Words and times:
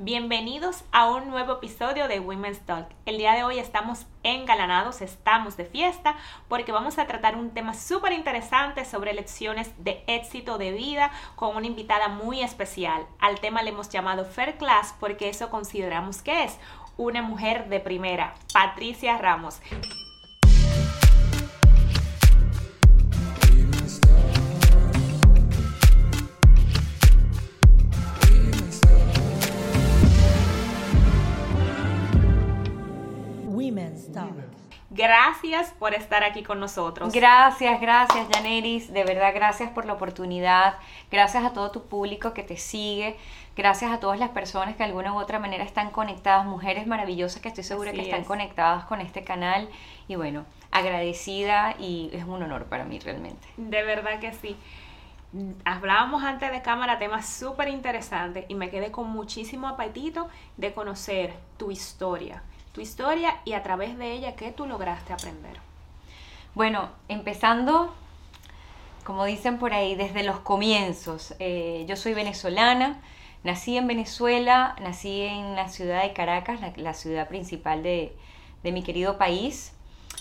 Bienvenidos 0.00 0.82
a 0.90 1.08
un 1.08 1.28
nuevo 1.28 1.52
episodio 1.52 2.08
de 2.08 2.18
Women's 2.18 2.58
Talk. 2.66 2.88
El 3.06 3.16
día 3.16 3.34
de 3.34 3.44
hoy 3.44 3.60
estamos 3.60 4.06
engalanados, 4.24 5.00
estamos 5.00 5.56
de 5.56 5.66
fiesta 5.66 6.16
porque 6.48 6.72
vamos 6.72 6.98
a 6.98 7.06
tratar 7.06 7.36
un 7.36 7.50
tema 7.50 7.74
súper 7.74 8.12
interesante 8.12 8.84
sobre 8.86 9.14
lecciones 9.14 9.70
de 9.78 10.02
éxito 10.08 10.58
de 10.58 10.72
vida 10.72 11.12
con 11.36 11.56
una 11.56 11.68
invitada 11.68 12.08
muy 12.08 12.42
especial. 12.42 13.06
Al 13.20 13.38
tema 13.38 13.62
le 13.62 13.70
hemos 13.70 13.88
llamado 13.88 14.24
Fair 14.24 14.56
Class 14.56 14.96
porque 14.98 15.28
eso 15.28 15.48
consideramos 15.48 16.22
que 16.22 16.42
es 16.42 16.58
una 16.96 17.22
mujer 17.22 17.68
de 17.68 17.78
primera, 17.78 18.34
Patricia 18.52 19.16
Ramos. 19.18 19.60
Gracias 34.94 35.72
por 35.72 35.92
estar 35.92 36.22
aquí 36.22 36.44
con 36.44 36.60
nosotros. 36.60 37.12
Gracias, 37.12 37.80
gracias, 37.80 38.28
Janeris. 38.32 38.92
De 38.92 39.02
verdad, 39.02 39.34
gracias 39.34 39.68
por 39.70 39.86
la 39.86 39.94
oportunidad. 39.94 40.76
Gracias 41.10 41.44
a 41.44 41.52
todo 41.52 41.72
tu 41.72 41.88
público 41.88 42.32
que 42.32 42.44
te 42.44 42.56
sigue. 42.56 43.16
Gracias 43.56 43.90
a 43.90 43.98
todas 43.98 44.20
las 44.20 44.30
personas 44.30 44.76
que 44.76 44.84
de 44.84 44.90
alguna 44.90 45.12
u 45.12 45.18
otra 45.18 45.40
manera 45.40 45.64
están 45.64 45.90
conectadas, 45.90 46.46
mujeres 46.46 46.86
maravillosas 46.86 47.42
que 47.42 47.48
estoy 47.48 47.64
segura 47.64 47.90
que 47.90 48.02
están 48.02 48.22
conectadas 48.22 48.84
con 48.84 49.00
este 49.00 49.24
canal. 49.24 49.68
Y 50.06 50.14
bueno, 50.14 50.44
agradecida 50.70 51.74
y 51.80 52.10
es 52.12 52.22
un 52.22 52.44
honor 52.44 52.66
para 52.66 52.84
mí 52.84 53.00
realmente. 53.00 53.48
De 53.56 53.82
verdad 53.82 54.20
que 54.20 54.32
sí. 54.32 54.56
Hablábamos 55.64 56.22
antes 56.22 56.52
de 56.52 56.62
cámara 56.62 57.00
temas 57.00 57.26
súper 57.26 57.66
interesantes 57.66 58.44
y 58.46 58.54
me 58.54 58.70
quedé 58.70 58.92
con 58.92 59.10
muchísimo 59.10 59.66
apetito 59.66 60.28
de 60.56 60.72
conocer 60.72 61.34
tu 61.56 61.72
historia 61.72 62.44
tu 62.74 62.80
historia 62.80 63.40
y 63.44 63.52
a 63.52 63.62
través 63.62 63.96
de 63.96 64.12
ella 64.12 64.34
qué 64.34 64.50
tú 64.50 64.66
lograste 64.66 65.12
aprender. 65.12 65.58
Bueno, 66.54 66.90
empezando, 67.08 67.94
como 69.04 69.24
dicen 69.24 69.58
por 69.58 69.72
ahí, 69.72 69.94
desde 69.94 70.24
los 70.24 70.40
comienzos. 70.40 71.34
Eh, 71.38 71.84
yo 71.88 71.94
soy 71.94 72.14
venezolana, 72.14 73.00
nací 73.44 73.76
en 73.76 73.86
Venezuela, 73.86 74.74
nací 74.82 75.22
en 75.22 75.54
la 75.54 75.68
ciudad 75.68 76.02
de 76.02 76.12
Caracas, 76.12 76.60
la, 76.76 76.94
ciudad 76.94 77.28
principal 77.28 77.84
de, 77.84 78.12
mi 78.64 78.82
querido 78.82 79.18
país, 79.18 79.72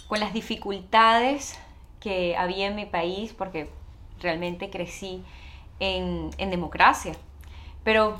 con 0.08 0.20
las 0.20 0.32
dificultades 0.32 1.58
que 2.00 2.38
había 2.38 2.68
en 2.68 2.76
mi 2.76 2.86
país, 2.86 3.34
porque 3.34 3.68
realmente 4.20 4.70
crecí 4.70 5.24
en, 5.80 6.30
en 6.38 6.52
democracia. 6.52 7.14
Pero 7.84 8.18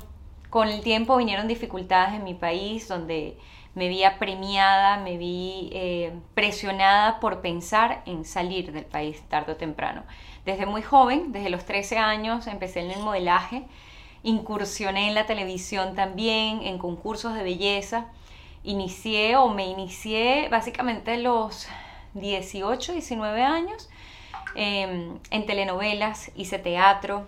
con 0.50 0.68
el 0.68 0.82
tiempo 0.82 1.16
vinieron 1.16 1.46
dificultades 1.46 2.14
en 2.14 2.24
mi 2.24 2.34
país 2.34 2.88
donde 2.88 3.36
me 3.74 3.88
vi 3.88 4.04
apremiada, 4.04 4.98
me 4.98 5.16
vi 5.16 5.70
eh, 5.72 6.12
presionada 6.34 7.18
por 7.20 7.40
pensar 7.40 8.02
en 8.06 8.24
salir 8.24 8.72
del 8.72 8.84
país 8.84 9.22
tarde 9.28 9.52
o 9.52 9.56
temprano. 9.56 10.04
Desde 10.44 10.66
muy 10.66 10.82
joven, 10.82 11.32
desde 11.32 11.50
los 11.50 11.64
13 11.64 11.98
años, 11.98 12.46
empecé 12.46 12.80
en 12.80 12.92
el 12.92 13.00
modelaje, 13.00 13.64
incursioné 14.22 15.08
en 15.08 15.14
la 15.14 15.26
televisión 15.26 15.94
también, 15.94 16.62
en 16.62 16.78
concursos 16.78 17.34
de 17.34 17.42
belleza. 17.42 18.06
Inicié 18.62 19.36
o 19.36 19.48
me 19.48 19.66
inicié 19.66 20.48
básicamente 20.48 21.18
los 21.18 21.68
18, 22.14 22.92
19 22.92 23.42
años 23.42 23.90
em, 24.54 25.18
en 25.30 25.46
telenovelas, 25.46 26.30
hice 26.36 26.58
teatro 26.58 27.26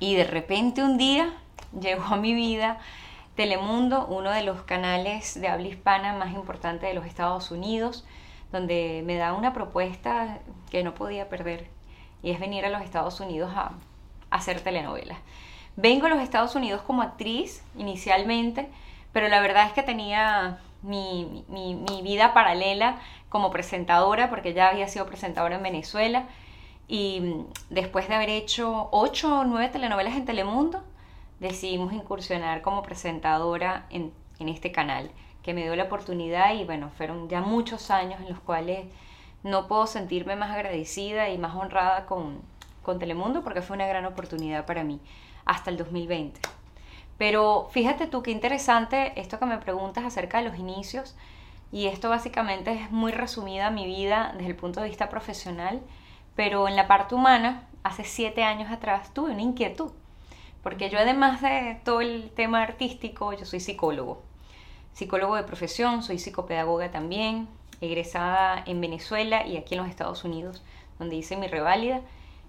y 0.00 0.14
de 0.14 0.24
repente 0.24 0.82
un 0.82 0.96
día 0.96 1.32
llegó 1.80 2.04
a 2.04 2.16
mi 2.16 2.34
vida 2.34 2.80
Telemundo, 3.34 4.06
uno 4.06 4.30
de 4.30 4.42
los 4.42 4.62
canales 4.62 5.40
de 5.40 5.48
habla 5.48 5.66
hispana 5.66 6.12
más 6.12 6.32
importantes 6.34 6.88
de 6.88 6.94
los 6.94 7.04
Estados 7.04 7.50
Unidos, 7.50 8.04
donde 8.52 9.02
me 9.04 9.16
da 9.16 9.32
una 9.32 9.52
propuesta 9.52 10.38
que 10.70 10.84
no 10.84 10.94
podía 10.94 11.28
perder 11.28 11.68
y 12.22 12.30
es 12.30 12.38
venir 12.38 12.64
a 12.64 12.70
los 12.70 12.82
Estados 12.82 13.18
Unidos 13.18 13.52
a, 13.54 13.72
hacer 14.30 14.60
telenovelas. 14.60 15.18
Vengo 15.76 16.06
a 16.06 16.08
los 16.08 16.20
Estados 16.20 16.54
Unidos 16.56 16.82
como 16.82 17.02
actriz 17.02 17.62
inicialmente, 17.76 18.68
pero 19.12 19.28
la 19.28 19.40
verdad 19.40 19.66
es 19.66 19.72
que 19.72 19.82
tenía 19.82 20.58
mi, 20.82 21.44
vida 22.02 22.34
paralela 22.34 22.98
como 23.28 23.50
presentadora, 23.50 24.30
porque 24.30 24.54
ya 24.54 24.68
había 24.68 24.88
sido 24.88 25.06
presentadora 25.06 25.56
en 25.56 25.62
Venezuela, 25.62 26.24
y 26.88 27.44
después 27.70 28.08
de 28.08 28.14
haber 28.14 28.30
hecho 28.30 28.88
ocho 28.90 29.40
o 29.40 29.44
nueve 29.44 29.68
telenovelas 29.68 30.16
en 30.16 30.24
Telemundo, 30.24 30.82
decidimos 31.44 31.92
incursionar 31.92 32.62
como 32.62 32.82
presentadora 32.82 33.86
en, 33.90 34.12
este 34.38 34.72
canal, 34.72 35.10
que 35.42 35.54
me 35.54 35.62
dio 35.62 35.76
la 35.76 35.84
oportunidad 35.84 36.54
y 36.54 36.64
bueno, 36.64 36.90
fueron 36.96 37.28
ya 37.28 37.40
muchos 37.40 37.90
años 37.90 38.20
en 38.20 38.28
los 38.28 38.40
cuales 38.40 38.86
no 39.42 39.68
puedo 39.68 39.86
sentirme 39.86 40.36
más 40.36 40.50
agradecida 40.50 41.28
y 41.28 41.38
más 41.38 41.54
honrada 41.54 42.06
con, 42.06 42.40
con 42.82 42.98
Telemundo 42.98 43.42
porque 43.42 43.62
fue 43.62 43.76
una 43.76 43.86
gran 43.86 44.04
oportunidad 44.06 44.66
para 44.66 44.84
mí 44.84 45.00
hasta 45.44 45.70
el 45.70 45.76
2020. 45.76 46.40
Pero 47.16 47.68
fíjate 47.70 48.06
tú 48.06 48.22
qué 48.22 48.32
interesante 48.32 49.18
esto 49.20 49.38
que 49.38 49.46
me 49.46 49.58
preguntas 49.58 50.04
acerca 50.04 50.38
de 50.38 50.48
los 50.48 50.58
inicios 50.58 51.14
y 51.72 51.86
esto 51.86 52.08
básicamente 52.08 52.72
es 52.72 52.90
muy 52.90 53.12
resumida 53.12 53.70
mi 53.70 53.86
vida 53.86 54.32
desde 54.34 54.50
el 54.50 54.56
punto 54.56 54.80
de 54.80 54.88
vista 54.88 55.08
profesional, 55.08 55.80
pero 56.34 56.68
en 56.68 56.76
la 56.76 56.86
parte 56.86 57.14
humana, 57.14 57.68
hace 57.82 58.04
siete 58.04 58.42
años 58.44 58.70
atrás 58.72 59.12
tuve 59.12 59.32
una 59.32 59.42
inquietud 59.42 59.92
porque 60.64 60.88
yo 60.88 60.98
además 60.98 61.42
de 61.42 61.78
todo 61.84 62.00
el 62.00 62.30
tema 62.30 62.62
artístico, 62.62 63.34
yo 63.34 63.44
soy 63.44 63.60
psicólogo. 63.60 64.22
Psicólogo 64.94 65.36
de 65.36 65.42
profesión, 65.42 66.02
soy 66.02 66.18
psicopedagoga 66.18 66.90
también, 66.90 67.48
egresada 67.82 68.64
en 68.66 68.80
Venezuela 68.80 69.46
y 69.46 69.58
aquí 69.58 69.74
en 69.74 69.82
los 69.82 69.90
Estados 69.90 70.24
Unidos, 70.24 70.62
donde 70.98 71.16
hice 71.16 71.36
mi 71.36 71.48
reválida. 71.48 72.00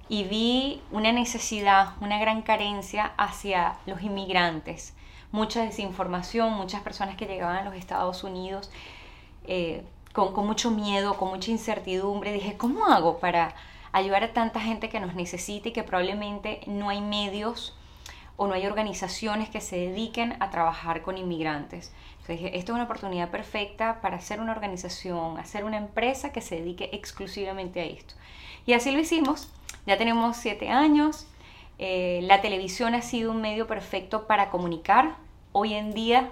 Y 0.08 0.24
vi 0.24 0.82
una 0.92 1.12
necesidad, 1.12 1.90
una 2.00 2.18
gran 2.18 2.42
carencia 2.42 3.12
hacia 3.18 3.80
los 3.86 4.02
inmigrantes. 4.02 4.94
Mucha 5.34 5.64
desinformación, 5.64 6.54
muchas 6.54 6.82
personas 6.84 7.18
que 7.18 7.26
llegaban 7.26 7.58
a 7.58 7.64
los 7.66 7.76
Estados 7.76 8.24
Unidos 8.24 8.72
eh, 9.46 9.84
con, 10.14 10.32
con 10.34 10.48
mucho 10.48 10.72
miedo, 10.72 11.18
con 11.18 11.30
mucha 11.30 11.52
incertidumbre. 11.52 12.32
Dije, 12.32 12.56
¿cómo 12.56 12.86
hago 12.86 13.18
para 13.20 13.56
ayudar 13.92 14.24
a 14.24 14.32
tanta 14.32 14.62
gente 14.62 14.88
que 14.88 15.02
nos 15.02 15.16
necesita 15.16 15.68
y 15.68 15.74
que 15.74 15.84
probablemente 15.84 16.62
no 16.66 16.88
hay 16.88 17.02
medios 17.02 17.76
o 18.38 18.48
no 18.48 18.54
hay 18.54 18.66
organizaciones 18.66 19.50
que 19.50 19.62
se 19.62 19.78
dediquen 19.78 20.36
a 20.40 20.50
trabajar 20.50 21.02
con 21.02 21.18
inmigrantes. 21.18 21.94
Entonces 22.22 22.52
esto 22.54 22.72
es 22.72 22.76
una 22.76 22.84
oportunidad 22.84 23.30
perfecta 23.30 24.02
para 24.02 24.18
hacer 24.18 24.40
una 24.40 24.52
organización, 24.52 25.38
hacer 25.38 25.64
una 25.64 25.78
empresa 25.78 26.32
que 26.32 26.42
se 26.42 26.56
dedique 26.56 26.90
exclusivamente 26.92 27.82
a 27.82 27.86
esto. 27.86 28.16
Y 28.66 28.74
así 28.74 28.92
lo 28.92 29.00
hicimos, 29.00 29.50
ya 29.86 29.98
tenemos 29.98 30.38
siete 30.38 30.70
años, 30.70 31.28
eh, 31.78 32.22
la 32.24 32.42
televisión 32.42 32.96
ha 32.96 33.02
sido 33.02 33.32
un 33.32 33.42
medio 33.42 33.68
perfecto 33.68 34.28
para 34.28 34.50
comunicar. 34.50 35.18
Hoy 35.52 35.74
en 35.74 35.94
día, 35.94 36.32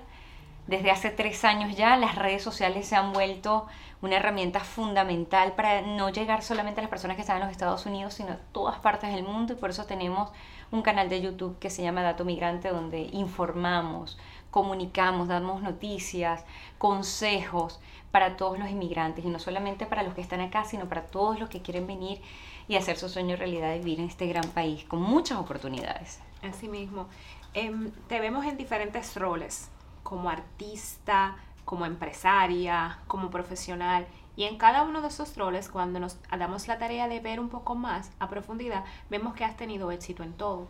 desde 0.68 0.91
hace 0.91 1.09
tres 1.09 1.44
años 1.46 1.75
ya, 1.75 1.96
las 1.97 2.16
redes 2.16 2.41
sociales 2.41 2.88
se 2.88 2.96
han 2.96 3.14
vuelto 3.14 3.68
una 4.02 4.18
herramienta 4.18 4.59
fundamental 4.59 5.53
para 5.53 5.81
no 5.81 6.09
llegar 6.09 6.44
solamente 6.44 6.81
a 6.81 6.84
las 6.84 6.90
personas 6.90 7.16
que 7.16 7.22
están 7.22 7.38
en 7.38 7.44
los 7.44 7.52
Estados 7.52 7.85
Unidos, 7.85 8.14
sino 8.14 8.34
a 8.34 8.38
todas 8.52 8.80
partes 8.80 9.14
del 9.14 9.24
mundo 9.24 9.53
y 9.53 9.56
por 9.56 9.70
eso 9.70 9.85
tenemos 9.85 10.30
un 10.73 10.81
canal 10.81 11.07
de 11.07 11.22
YouTube 11.22 11.59
que 11.59 11.69
se 11.69 11.84
llama 11.84 12.01
Dato 12.01 12.25
Migrante 12.25 12.69
donde 12.69 13.01
informamos, 13.11 14.17
comunicamos, 14.50 15.28
damos 15.28 15.61
noticias, 15.61 16.44
consejos 16.79 17.79
para 18.09 18.38
todos 18.38 18.57
los 18.57 18.67
inmigrantes 18.72 19.23
y 19.23 19.29
no 19.29 19.38
solamente 19.38 19.85
para 19.85 20.01
los 20.01 20.16
que 20.16 20.22
están 20.22 20.41
acá, 20.41 20.66
sino 20.66 20.89
para 20.89 21.03
todos 21.03 21.39
los 21.39 21.47
que 21.50 21.61
quieren 21.61 21.85
venir 21.85 22.19
y 22.67 22.75
hacer 22.75 22.97
su 22.97 23.07
sueño 23.07 23.35
realidad 23.35 23.69
de 23.69 23.78
vivir 23.78 24.00
en 24.00 24.07
este 24.07 24.25
gran 24.25 24.50
país 24.50 24.84
con 24.85 25.00
muchas 25.00 25.38
oportunidades. 25.38 26.19
Así 26.41 26.67
mismo. 26.67 27.07
Em, 27.53 27.91
te 28.07 28.19
vemos 28.19 28.44
en 28.47 28.57
diferentes 28.57 29.16
roles, 29.16 29.69
como 30.02 30.28
artista, 30.28 31.35
como 31.66 31.85
empresaria, 31.85 32.97
como 33.05 33.29
profesional. 33.29 34.08
Y 34.35 34.46
en 34.46 34.58
cada 34.58 34.84
uno 34.84 35.02
de 35.02 35.09
esos 35.09 35.35
roles, 35.38 35.70
cuando 35.70 36.00
nos 36.00 36.18
damos 36.38 36.68
la 36.68 36.80
tarea 36.80 37.08
de 37.08 37.20
ver 37.20 37.40
un 37.40 37.50
poco 37.50 37.76
más 37.76 38.12
a 38.20 38.30
profundidad, 38.30 38.84
vemos 39.09 39.35
que 39.35 39.46
has 39.46 39.56
tenido 39.56 39.91
éxito 39.91 40.24
en 40.24 40.34
todo. 40.34 40.68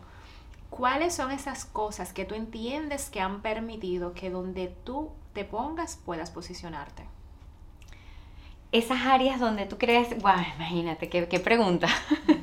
¿Cuáles 0.69 1.13
son 1.13 1.31
esas 1.31 1.65
cosas 1.65 2.13
que 2.13 2.25
tú 2.25 2.35
entiendes 2.35 3.09
que 3.09 3.21
han 3.21 3.41
permitido 3.41 4.13
que 4.13 4.29
donde 4.29 4.75
tú 4.83 5.11
te 5.33 5.45
pongas 5.45 5.97
puedas 6.03 6.31
posicionarte? 6.31 7.03
Esas 8.71 9.05
áreas 9.05 9.39
donde 9.39 9.65
tú 9.67 9.77
crees, 9.77 10.09
wow, 10.21 10.33
imagínate, 10.55 11.07
qué, 11.07 11.27
qué 11.29 11.39
pregunta. 11.39 11.87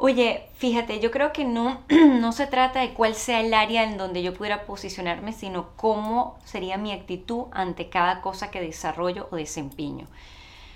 Oye, 0.00 0.48
fíjate, 0.54 1.00
yo 1.00 1.10
creo 1.10 1.32
que 1.32 1.44
no, 1.44 1.80
no 1.88 2.30
se 2.30 2.46
trata 2.46 2.80
de 2.80 2.94
cuál 2.94 3.16
sea 3.16 3.40
el 3.40 3.52
área 3.52 3.82
en 3.82 3.98
donde 3.98 4.22
yo 4.22 4.32
pudiera 4.32 4.64
posicionarme, 4.64 5.32
sino 5.32 5.70
cómo 5.74 6.38
sería 6.44 6.78
mi 6.78 6.92
actitud 6.92 7.46
ante 7.50 7.88
cada 7.88 8.20
cosa 8.20 8.52
que 8.52 8.60
desarrollo 8.60 9.26
o 9.32 9.36
desempeño. 9.36 10.06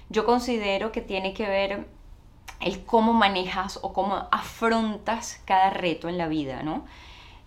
Yo 0.08 0.26
considero 0.26 0.90
que 0.90 1.02
tiene 1.02 1.34
que 1.34 1.46
ver 1.46 1.86
el 2.58 2.84
cómo 2.84 3.12
manejas 3.12 3.78
o 3.82 3.92
cómo 3.92 4.26
afrontas 4.32 5.40
cada 5.44 5.70
reto 5.70 6.08
en 6.08 6.19
la 6.19 6.26
vida, 6.26 6.64
¿no? 6.64 6.84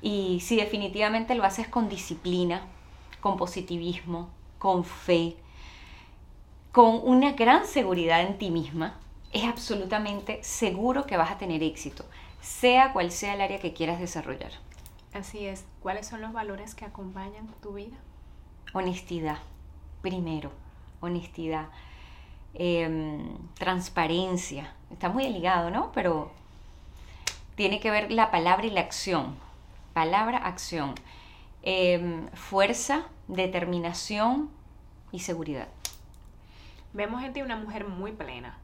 Y 0.01 0.39
si 0.39 0.55
definitivamente 0.55 1.35
lo 1.35 1.43
haces 1.43 1.67
con 1.67 1.89
disciplina, 1.89 2.61
con 3.19 3.35
positivismo, 3.35 4.29
con 4.59 4.85
fe, 4.85 5.35
con 6.71 7.01
una 7.03 7.33
gran 7.33 7.65
seguridad 7.65 8.21
en 8.21 8.37
ti 8.37 8.49
misma, 8.49 8.97
es 9.35 9.43
absolutamente 9.43 10.41
seguro 10.43 11.05
que 11.05 11.17
vas 11.17 11.29
a 11.29 11.37
tener 11.37 11.61
éxito, 11.61 12.05
sea 12.41 12.93
cual 12.93 13.11
sea 13.11 13.33
el 13.33 13.41
área 13.41 13.59
que 13.59 13.73
quieras 13.73 13.99
desarrollar. 13.99 14.51
Así 15.13 15.45
es. 15.45 15.65
¿Cuáles 15.81 16.07
son 16.07 16.21
los 16.21 16.31
valores 16.31 16.73
que 16.73 16.85
acompañan 16.85 17.47
tu 17.61 17.73
vida? 17.73 17.97
Honestidad, 18.73 19.39
primero, 20.01 20.51
honestidad. 21.01 21.67
Em, 22.53 23.37
transparencia. 23.55 24.73
Está 24.89 25.09
muy 25.09 25.27
ligado, 25.27 25.69
¿no? 25.69 25.91
Pero 25.91 26.31
tiene 27.55 27.81
que 27.81 27.91
ver 27.91 28.13
la 28.13 28.31
palabra 28.31 28.65
y 28.65 28.69
la 28.69 28.79
acción. 28.79 29.35
Palabra, 29.93 30.37
acción. 30.37 30.95
Em, 31.61 32.29
fuerza, 32.29 33.03
determinación 33.27 34.49
y 35.11 35.19
seguridad. 35.19 35.67
Vemos 36.93 37.21
en 37.21 37.33
ti 37.33 37.41
una 37.41 37.57
mujer 37.57 37.85
muy 37.85 38.13
plena. 38.13 38.57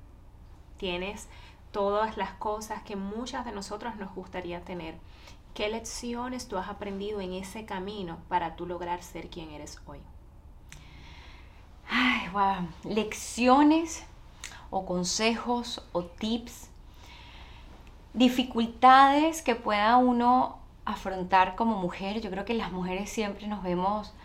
Tienes 0.82 1.28
todas 1.72 2.18
las 2.18 2.32
cosas 2.32 2.82
que 2.82 2.96
muchas 2.96 3.46
de 3.46 3.52
nosotros 3.52 3.98
nos 3.98 4.16
gustaría 4.16 4.62
tener. 4.62 4.96
¿Qué 5.54 5.70
lecciones 5.70 6.48
tú 6.48 6.58
has 6.58 6.70
aprendido 6.70 7.22
en 7.22 7.34
ese 7.34 7.66
camino 7.66 8.18
para 8.30 8.56
tú 8.56 8.66
lograr 8.66 9.04
ser 9.04 9.30
quien 9.30 9.52
eres 9.52 9.80
hoy? 9.86 10.00
Ay. 11.88 12.28
Lecciones 12.84 14.04
o 14.72 14.88
consejos 14.88 15.86
o 15.92 16.02
tips. 16.06 16.72
Dificultades 18.16 19.44
que 19.44 19.54
pueda 19.54 19.98
uno 19.98 20.58
afrontar 20.86 21.56
como 21.56 21.76
mujer. 21.78 22.22
Yo 22.22 22.32
creo 22.32 22.44
que 22.44 22.56
las 22.56 22.72
mujeres 22.72 23.12
siempre 23.12 23.46
nos 23.46 23.62
vemos 23.62 24.16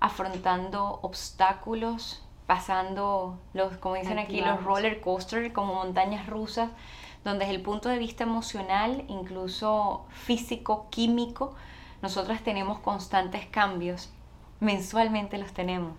afrontando 0.00 0.98
obstáculos, 1.00 2.22
pasando 2.46 3.38
los, 3.52 3.76
como 3.78 3.94
dicen 3.94 4.18
aquí, 4.18 4.40
los 4.40 4.62
roller 4.62 5.00
coasters, 5.00 5.52
como 5.52 5.74
montañas 5.74 6.26
rusas, 6.26 6.70
donde 7.24 7.46
desde 7.46 7.56
el 7.56 7.62
punto 7.62 7.88
de 7.88 7.98
vista 7.98 8.24
emocional, 8.24 9.04
incluso 9.08 10.04
físico, 10.10 10.86
químico, 10.90 11.54
nosotras 12.02 12.42
tenemos 12.42 12.78
constantes 12.80 13.46
cambios. 13.46 14.10
Mensualmente 14.60 15.38
los 15.38 15.52
tenemos. 15.52 15.98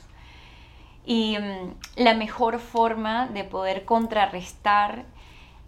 Y 1.06 1.38
mm, 1.38 2.04
la 2.04 2.14
mejor 2.14 2.60
forma 2.60 3.28
de 3.28 3.44
poder 3.44 3.86
contrarrestar 3.86 5.06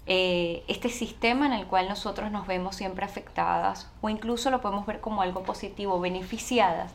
eh, 0.06 0.64
este 0.68 0.90
sistema 0.90 1.48
en 1.48 1.54
el 1.54 1.66
cual 1.66 1.90
nosotros 1.90 2.32
nos 2.32 2.48
vemos 2.48 2.78
siempre 2.78 3.04
afectadas 3.04 3.92
o 4.00 4.10
incluso 4.10 4.50
lo 4.52 4.62
podemos 4.62 4.86
ver 4.86 5.02
como 5.02 5.22
algo 5.22 5.44
positivo, 5.44 6.00
beneficiadas, 6.00 6.94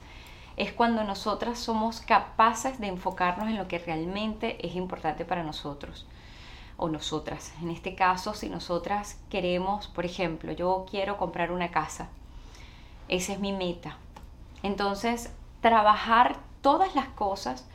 es 0.56 0.72
cuando 0.72 1.04
nosotras 1.04 1.58
somos 1.58 2.00
capaces 2.00 2.78
de 2.78 2.88
enfocarnos 2.88 3.48
en 3.48 3.56
lo 3.56 3.68
que 3.68 3.78
realmente 3.78 4.66
es 4.66 4.74
importante 4.74 5.24
para 5.24 5.42
nosotros 5.42 6.06
o 6.76 6.88
nosotras. 6.88 7.52
En 7.62 7.70
este 7.70 7.94
caso, 7.94 8.34
si 8.34 8.48
nosotras 8.48 9.20
queremos, 9.30 9.88
por 9.88 10.04
ejemplo, 10.04 10.52
yo 10.52 10.86
quiero 10.90 11.16
comprar 11.16 11.52
una 11.52 11.70
casa, 11.70 12.08
esa 13.08 13.32
es 13.32 13.40
mi 13.40 13.52
meta. 13.52 13.96
Entonces, 14.62 15.32
trabajar 15.60 16.38
todas 16.60 16.94
las 16.94 17.08
cosas 17.08 17.66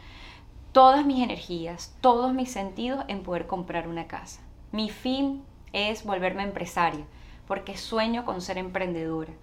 todas 0.77 1.03
mis 1.07 1.23
energías, 1.23 1.95
todos 2.01 2.35
mis 2.35 2.51
sentidos 2.51 3.03
en 3.07 3.23
poder 3.23 3.47
comprar 3.47 3.87
una 3.87 4.05
casa. 4.05 4.41
Mi 4.71 4.91
fin 4.91 5.43
es 5.73 6.03
volverme 6.03 6.43
empresaria, 6.43 7.03
porque 7.47 7.75
sueño 7.75 8.25
con 8.25 8.41
ser 8.41 8.59
emprendedora. 8.59 9.33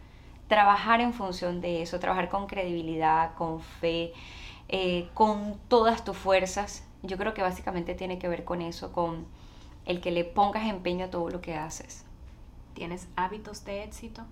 Trabajar 0.49 1.01
en 1.01 1.13
función 1.13 1.61
de 1.61 1.83
eso, 1.83 1.99
trabajar 2.01 2.29
con 2.29 2.47
credibilidad, 2.47 3.35
con 3.35 3.61
fe, 3.61 4.13
eh, 4.69 5.09
con 5.15 5.59
todas 5.69 6.05
tus 6.05 6.17
fuerzas. 6.17 6.85
Yo 7.03 7.17
creo 7.17 7.35
que 7.35 7.43
básicamente 7.43 7.95
tiene 7.95 8.19
que 8.19 8.29
ver 8.29 8.45
con 8.45 8.63
eso, 8.63 8.93
con 8.93 9.27
el 9.87 10.01
que 10.01 10.11
le 10.11 10.25
pongas 10.25 10.69
empeño 10.69 11.07
a 11.07 11.11
todo 11.11 11.31
lo 11.31 11.41
que 11.41 11.55
haces. 11.55 12.05
¿Tienes 12.75 13.09
hábitos 13.17 13.65
de 13.65 13.85
éxito? 13.85 14.23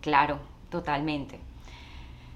Claro, 0.00 0.38
totalmente. 0.70 1.40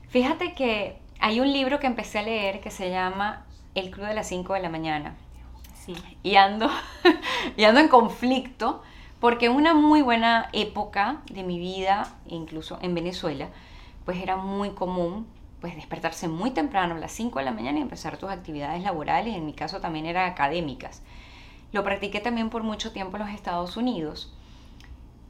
Fíjate 0.08 0.54
que 0.54 0.98
hay 1.20 1.40
un 1.40 1.52
libro 1.52 1.80
que 1.80 1.86
empecé 1.86 2.20
a 2.20 2.22
leer 2.22 2.60
que 2.60 2.70
se 2.70 2.90
llama 2.90 3.44
el 3.74 3.90
club 3.90 4.06
de 4.06 4.14
las 4.14 4.28
5 4.28 4.54
de 4.54 4.60
la 4.60 4.68
mañana. 4.68 5.16
Sí. 5.74 5.94
Y 6.22 6.36
ando, 6.36 6.70
y 7.56 7.64
ando 7.64 7.80
en 7.80 7.88
conflicto 7.88 8.82
porque 9.24 9.48
una 9.48 9.72
muy 9.72 10.02
buena 10.02 10.50
época 10.52 11.22
de 11.32 11.44
mi 11.44 11.58
vida, 11.58 12.14
incluso 12.26 12.78
en 12.82 12.94
Venezuela, 12.94 13.48
pues 14.04 14.18
era 14.18 14.36
muy 14.36 14.72
común 14.72 15.26
pues 15.62 15.74
despertarse 15.76 16.28
muy 16.28 16.50
temprano 16.50 16.94
a 16.94 16.98
las 16.98 17.12
5 17.12 17.38
de 17.38 17.46
la 17.46 17.50
mañana 17.50 17.78
y 17.78 17.80
empezar 17.80 18.18
tus 18.18 18.28
actividades 18.28 18.82
laborales, 18.82 19.34
en 19.34 19.46
mi 19.46 19.54
caso 19.54 19.80
también 19.80 20.04
eran 20.04 20.30
académicas. 20.30 21.00
Lo 21.72 21.82
practiqué 21.84 22.20
también 22.20 22.50
por 22.50 22.64
mucho 22.64 22.92
tiempo 22.92 23.16
en 23.16 23.22
los 23.22 23.32
Estados 23.32 23.78
Unidos, 23.78 24.30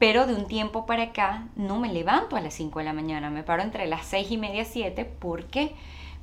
pero 0.01 0.27
de 0.27 0.35
un 0.35 0.49
tiempo 0.49 0.87
para 0.87 1.05
acá 1.05 1.47
no 1.55 1.79
me 1.79 1.93
levanto 1.93 2.35
a 2.35 2.41
las 2.41 2.55
5 2.55 2.81
de 2.81 2.87
la 2.87 2.95
mañana, 2.95 3.31
me 3.31 3.45
paro 3.45 3.63
entre 3.63 3.87
las 3.87 4.07
6 4.07 4.29
y 4.29 4.39
media 4.39 4.65
7 4.65 5.05
porque 5.05 5.73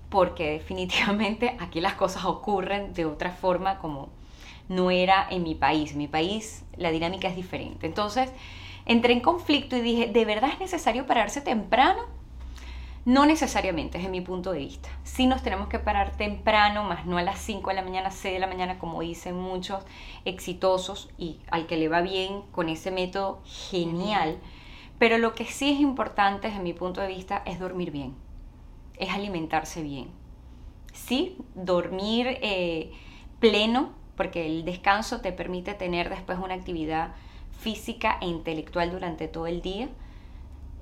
porque 0.10 0.52
definitivamente 0.52 1.56
aquí 1.62 1.80
las 1.80 1.94
cosas 1.94 2.26
ocurren 2.26 2.94
de 2.94 3.06
otra 3.06 3.32
forma 3.32 3.80
como 3.80 4.10
no 4.72 4.92
era 4.92 5.28
en 5.30 5.44
mi 5.44 5.56
país. 5.56 5.96
Mi 5.96 6.08
país 6.08 6.64
la 6.78 6.92
dinámica 6.92 7.28
es 7.28 7.36
diferente. 7.36 7.86
Entonces 7.86 8.32
entré 8.86 9.14
en 9.14 9.20
conflicto 9.20 9.76
y 9.78 9.82
dije, 9.82 10.08
¿de 10.08 10.26
verdad 10.26 10.52
es 10.54 10.60
necesario 10.60 11.06
pararse 11.06 11.42
temprano? 11.42 12.02
No 13.04 13.26
necesariamente, 13.26 13.98
desde 13.98 14.12
mi 14.12 14.22
punto 14.22 14.52
de 14.52 14.60
vista. 14.60 14.90
Sí 15.04 15.26
nos 15.26 15.42
tenemos 15.42 15.68
que 15.68 15.80
parar 15.80 16.16
temprano, 16.18 16.84
más 16.84 17.06
no 17.06 17.18
a 17.18 17.24
las 17.24 17.40
5 17.40 17.70
de 17.70 17.76
la 17.76 17.82
mañana, 17.82 18.12
6 18.12 18.36
de 18.36 18.40
la 18.40 18.48
mañana, 18.48 18.78
como 18.78 19.02
dicen 19.02 19.36
muchos 19.36 19.84
exitosos 20.24 21.10
y 21.18 21.40
al 21.50 21.66
que 21.66 21.78
le 21.78 21.88
va 21.88 22.02
bien 22.02 22.44
con 22.52 22.70
ese 22.70 22.92
método, 22.92 23.42
genial. 23.44 24.38
Pero 25.00 25.18
lo 25.18 25.34
que 25.34 25.46
sí 25.46 25.72
es 25.72 25.80
importante 25.80 26.50
desde 26.50 26.62
mi 26.62 26.74
punto 26.74 27.02
de 27.02 27.08
vista 27.08 27.42
es 27.46 27.60
dormir 27.60 27.90
bien 27.90 28.14
es 29.02 29.10
alimentarse 29.10 29.82
bien. 29.82 30.10
Sí, 30.94 31.36
dormir 31.56 32.38
eh, 32.42 32.92
pleno, 33.40 33.90
porque 34.22 34.46
el 34.46 34.64
descanso 34.66 35.20
te 35.20 35.32
permite 35.32 35.74
tener 35.74 36.08
después 36.08 36.38
una 36.38 36.54
actividad 36.54 37.10
física 37.60 38.20
e 38.22 38.28
intelectual 38.28 38.92
durante 38.92 39.28
todo 39.28 39.48
el 39.48 39.64
día. 39.64 39.90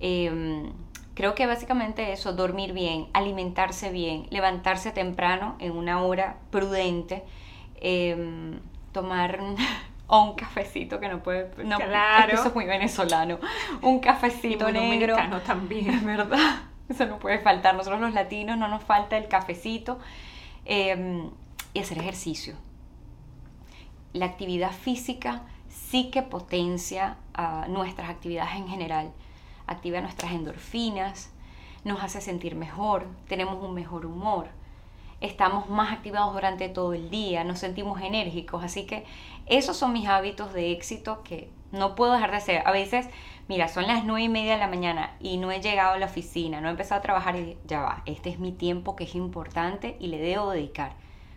Em, 0.01 0.73
creo 1.13 1.35
que 1.35 1.47
básicamente 1.47 2.11
eso, 2.11 2.33
dormir 2.33 2.73
bien, 2.73 3.07
alimentarse 3.13 3.91
bien, 3.91 4.27
levantarse 4.29 4.91
temprano 4.91 5.55
en 5.59 5.71
una 5.71 6.01
hora 6.03 6.35
prudente, 6.51 7.23
em, 7.79 8.59
tomar 8.91 9.39
un 9.39 10.33
cafecito 10.35 10.99
que 10.99 11.07
no 11.07 11.23
puede 11.23 11.49
no 11.63 11.77
claro. 11.77 12.33
eso 12.33 12.49
es 12.49 12.53
muy 12.53 12.65
venezolano 12.65 13.39
un 13.81 14.01
cafecito 14.01 14.69
negro 14.69 15.15
también 15.45 16.05
verdad 16.05 16.63
eso 16.89 17.05
no 17.05 17.19
puede 17.19 17.39
faltar. 17.39 17.75
Nosotros 17.75 18.01
los 18.01 18.13
latinos 18.13 18.57
no 18.57 18.67
nos 18.67 18.83
falta 18.83 19.15
el 19.15 19.27
cafecito 19.27 19.99
em, 20.65 21.29
y 21.73 21.79
hacer 21.79 21.99
ejercicio. 21.99 22.55
La 24.13 24.25
actividad 24.25 24.71
física 24.71 25.43
sí 25.67 26.09
que 26.09 26.21
potencia 26.23 27.17
nuestras 27.67 28.09
actividades 28.09 28.55
en 28.55 28.67
general. 28.67 29.11
Activa 29.67 30.01
nuestras 30.01 30.31
endorfinas, 30.31 31.31
nos 31.83 32.03
hace 32.03 32.21
sentir 32.21 32.55
mejor, 32.55 33.07
tenemos 33.27 33.63
un 33.63 33.73
mejor 33.73 34.05
humor, 34.05 34.47
estamos 35.21 35.69
más 35.69 35.93
activados 35.93 36.33
durante 36.33 36.69
todo 36.69 36.93
el 36.93 37.09
día, 37.09 37.43
nos 37.43 37.59
sentimos 37.59 38.01
enérgicos. 38.01 38.63
Así 38.63 38.85
que 38.85 39.05
esos 39.45 39.77
son 39.77 39.93
mis 39.93 40.07
hábitos 40.07 40.53
de 40.53 40.71
éxito 40.71 41.21
que 41.23 41.51
no 41.71 41.93
puedo 41.95 42.13
dejar 42.13 42.31
de 42.31 42.37
hacer. 42.37 42.63
A 42.65 42.71
veces 42.71 43.07
mira, 43.47 43.67
son 43.67 43.85
las 43.87 44.05
nueve 44.05 44.23
y 44.23 44.29
media 44.29 44.53
de 44.53 44.59
la 44.59 44.67
mañana 44.67 45.15
y 45.19 45.37
no 45.37 45.51
he 45.51 45.61
llegado 45.61 45.93
a 45.93 45.99
la 45.99 46.07
oficina, 46.07 46.61
no 46.61 46.67
he 46.67 46.71
empezado 46.71 46.99
a 46.99 47.03
trabajar 47.03 47.35
y 47.35 47.57
ya 47.65 47.81
va, 47.81 48.03
este 48.05 48.29
es 48.29 48.39
mi 48.39 48.51
tiempo 48.51 48.95
que 48.95 49.03
es 49.03 49.15
importante 49.15 49.97
y 49.99 50.07
le 50.07 50.17
debo 50.17 50.49
dedicar. 50.49 50.93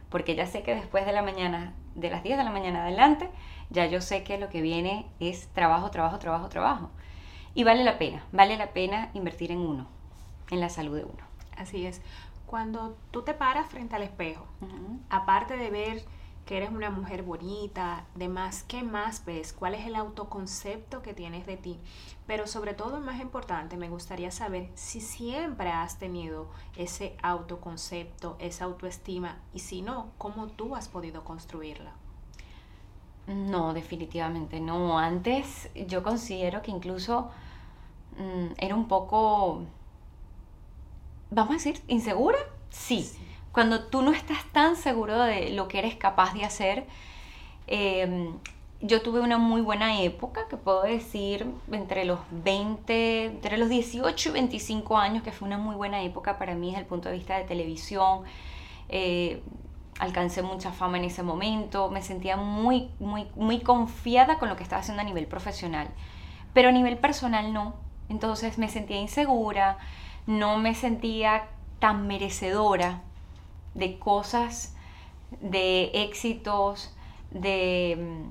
Porque 0.09 0.35
ya 0.35 0.47
sé 0.47 0.62
que 0.62 0.75
después 0.75 1.07
de 1.07 1.12
la 1.12 1.23
mañana, 1.23 1.75
de 1.94 2.11
las 2.11 2.22
10 2.22 2.38
de 2.38 2.44
la 2.44 2.50
mañana 2.50 2.82
adelante, 2.84 3.30
ya 3.70 3.87
yo 3.87 4.00
sé 4.00 4.25
que 4.25 4.38
lo 4.38 4.49
que 4.49 4.61
viene 4.61 5.06
es 5.20 5.49
trabajo, 5.49 5.90
trabajo, 5.90 6.18
trabajo, 6.18 6.49
trabajo. 6.49 6.90
Y 7.54 7.64
vale 7.64 7.84
la 7.84 7.99
pena, 7.99 8.25
vale 8.32 8.56
la 8.56 8.72
pena 8.72 9.11
invertir 9.14 9.52
en 9.52 9.58
uno, 9.58 9.87
en 10.50 10.61
la 10.61 10.68
salud 10.68 10.96
de 10.96 11.04
uno. 11.04 11.22
Así 11.56 11.87
es. 11.87 12.00
Cuando 12.46 12.96
tú 13.11 13.22
te 13.22 13.34
paras 13.34 13.68
frente 13.68 13.96
al 13.96 14.02
espejo, 14.02 14.46
aparte 15.08 15.56
de 15.56 15.70
ver 15.70 16.04
que 16.46 16.56
eres 16.56 16.70
una 16.70 16.90
mujer 16.90 17.22
bonita, 17.22 18.04
demás, 18.14 18.64
¿qué 18.66 18.82
más 18.82 19.25
ves? 19.25 19.52
¿Cuál 19.52 19.75
es 19.75 19.87
el 19.87 19.94
autoconcepto 19.94 21.02
que 21.02 21.14
tienes 21.14 21.46
de 21.46 21.56
ti? 21.56 21.78
Pero 22.26 22.46
sobre 22.46 22.75
todo, 22.75 23.00
más 23.00 23.20
importante, 23.20 23.76
me 23.76 23.88
gustaría 23.88 24.30
saber 24.30 24.68
si 24.75 25.00
siempre 25.00 25.70
has 25.70 25.99
tenido 25.99 26.49
ese 26.76 27.16
autoconcepto, 27.22 28.37
esa 28.40 28.64
autoestima, 28.64 29.38
y 29.54 29.61
si 29.61 29.82
no, 29.82 30.11
¿cómo 30.18 30.49
tú 30.49 30.75
has 30.75 30.88
podido 30.88 31.25
construirla? 31.25 31.92
No, 33.26 33.72
definitivamente 33.72 34.61
no. 34.61 34.99
Antes 34.99 35.70
yo 35.87 36.02
considero 36.02 36.61
que 36.62 36.72
incluso 36.72 37.30
mm, 38.18 38.54
era 38.58 38.75
un 38.75 38.88
poco, 38.88 39.62
vamos 41.30 41.50
a 41.50 41.54
decir, 41.54 41.80
insegura. 41.87 42.38
Sí. 42.70 43.11
Cuando 43.52 43.85
tú 43.85 44.00
no 44.00 44.12
estás 44.12 44.44
tan 44.52 44.76
seguro 44.76 45.21
de 45.21 45.50
lo 45.50 45.68
que 45.68 45.78
eres 45.78 45.94
capaz 45.94 46.32
de 46.32 46.44
hacer, 46.44 46.87
em, 47.66 48.32
yo 48.80 49.02
tuve 49.02 49.21
una 49.21 49.37
muy 49.38 49.61
buena 49.61 50.00
época, 50.02 50.49
que 50.49 50.56
puedo 50.56 50.82
decir, 50.82 51.47
entre 51.71 52.04
los 52.06 52.18
20, 52.30 53.26
entre 53.26 53.59
los 53.59 53.68
18 53.68 54.30
y 54.30 54.32
25 54.32 54.97
años, 54.97 55.23
que 55.23 55.32
fue 55.32 55.47
una 55.47 55.59
muy 55.59 55.76
buena 55.76 56.02
época 56.02 56.38
para 56.38 56.54
mí 56.54 56.68
desde 56.68 56.80
el 56.80 56.87
punto 56.87 57.11
de 57.11 57.16
vista 57.16 57.37
de 57.37 57.44
televisión. 57.44 58.23
Eh, 58.88 59.42
alcancé 59.99 60.42
mucha 60.42 60.73
fama 60.73 60.97
en 60.99 61.04
ese 61.04 61.23
momento, 61.23 61.90
me 61.90 62.02
sentía 62.02 62.37
muy, 62.37 62.90
muy, 62.99 63.28
muy 63.37 63.61
confiada 63.61 64.38
con 64.38 64.49
lo 64.49 64.56
que 64.56 64.62
estaba 64.62 64.80
haciendo 64.80 65.02
a 65.02 65.04
nivel 65.04 65.26
profesional, 65.26 65.88
pero 66.54 66.71
a 66.71 66.73
nivel 66.73 66.97
personal 66.99 67.52
no. 67.52 67.75
Entonces 68.09 68.59
me 68.59 68.68
sentía 68.68 68.99
insegura, 68.99 69.78
no 70.26 70.59
me 70.59 70.75
sentía 70.75 71.49
tan 71.78 72.06
merecedora 72.06 73.02
de 73.75 73.99
cosas, 73.99 74.75
de 75.41 75.91
éxitos, 75.95 76.95
de 77.31 77.97
mm, 77.99 78.31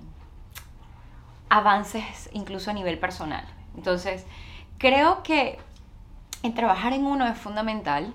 avances 1.49 2.29
incluso 2.33 2.71
a 2.71 2.73
nivel 2.73 2.99
personal. 2.99 3.45
Entonces, 3.75 4.25
creo 4.77 5.23
que 5.23 5.59
en 6.43 6.53
trabajar 6.53 6.93
en 6.93 7.05
uno 7.05 7.27
es 7.27 7.37
fundamental, 7.37 8.13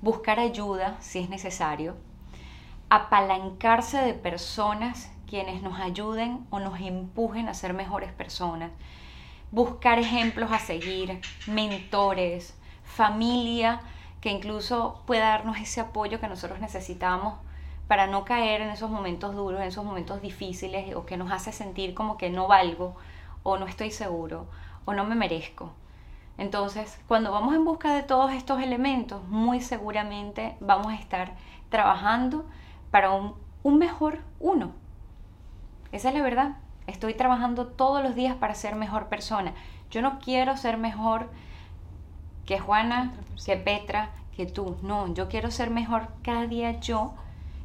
buscar 0.00 0.38
ayuda 0.38 0.96
si 1.00 1.18
es 1.18 1.30
necesario, 1.30 1.96
apalancarse 2.90 3.98
de 3.98 4.14
personas 4.14 5.10
quienes 5.26 5.62
nos 5.62 5.80
ayuden 5.80 6.46
o 6.50 6.60
nos 6.60 6.80
empujen 6.80 7.48
a 7.48 7.54
ser 7.54 7.72
mejores 7.72 8.12
personas, 8.12 8.70
buscar 9.50 9.98
ejemplos 9.98 10.52
a 10.52 10.58
seguir, 10.58 11.20
mentores, 11.46 12.54
familia 12.84 13.80
que 14.24 14.30
incluso 14.30 15.02
pueda 15.04 15.28
darnos 15.28 15.58
ese 15.58 15.82
apoyo 15.82 16.18
que 16.18 16.28
nosotros 16.28 16.58
necesitamos 16.58 17.34
para 17.86 18.06
no 18.06 18.24
caer 18.24 18.62
en 18.62 18.70
esos 18.70 18.88
momentos 18.90 19.34
duros, 19.34 19.60
en 19.60 19.66
esos 19.66 19.84
momentos 19.84 20.22
difíciles 20.22 20.96
o 20.96 21.04
que 21.04 21.18
nos 21.18 21.30
hace 21.30 21.52
sentir 21.52 21.92
como 21.92 22.16
que 22.16 22.30
no 22.30 22.48
valgo 22.48 22.96
o 23.42 23.58
no 23.58 23.66
estoy 23.66 23.90
seguro 23.90 24.46
o 24.86 24.94
no 24.94 25.04
me 25.04 25.14
merezco. 25.14 25.74
Entonces, 26.38 26.98
cuando 27.06 27.32
vamos 27.32 27.54
en 27.54 27.66
busca 27.66 27.94
de 27.94 28.02
todos 28.02 28.32
estos 28.32 28.62
elementos, 28.62 29.22
muy 29.28 29.60
seguramente 29.60 30.56
vamos 30.58 30.86
a 30.86 30.96
estar 30.96 31.34
trabajando 31.68 32.46
para 32.90 33.10
un, 33.10 33.34
mejor 33.62 34.20
uno. 34.40 34.72
Esa 35.92 36.08
es 36.08 36.14
la 36.14 36.22
verdad. 36.22 36.56
Estoy 36.86 37.12
trabajando 37.12 37.66
todos 37.66 38.02
los 38.02 38.14
días 38.14 38.36
para 38.36 38.54
ser 38.54 38.74
mejor 38.74 39.08
persona. 39.08 39.52
Yo 39.90 40.00
no 40.00 40.18
quiero 40.18 40.56
ser 40.56 40.78
mejor 40.78 41.28
que 42.46 42.58
Juana, 42.58 43.14
que 43.44 43.56
Petra, 43.56 44.10
que 44.36 44.46
tú. 44.46 44.76
No, 44.82 45.12
yo 45.14 45.28
quiero 45.28 45.50
ser 45.50 45.70
mejor 45.70 46.08
cada 46.22 46.46
día 46.46 46.80
yo. 46.80 47.12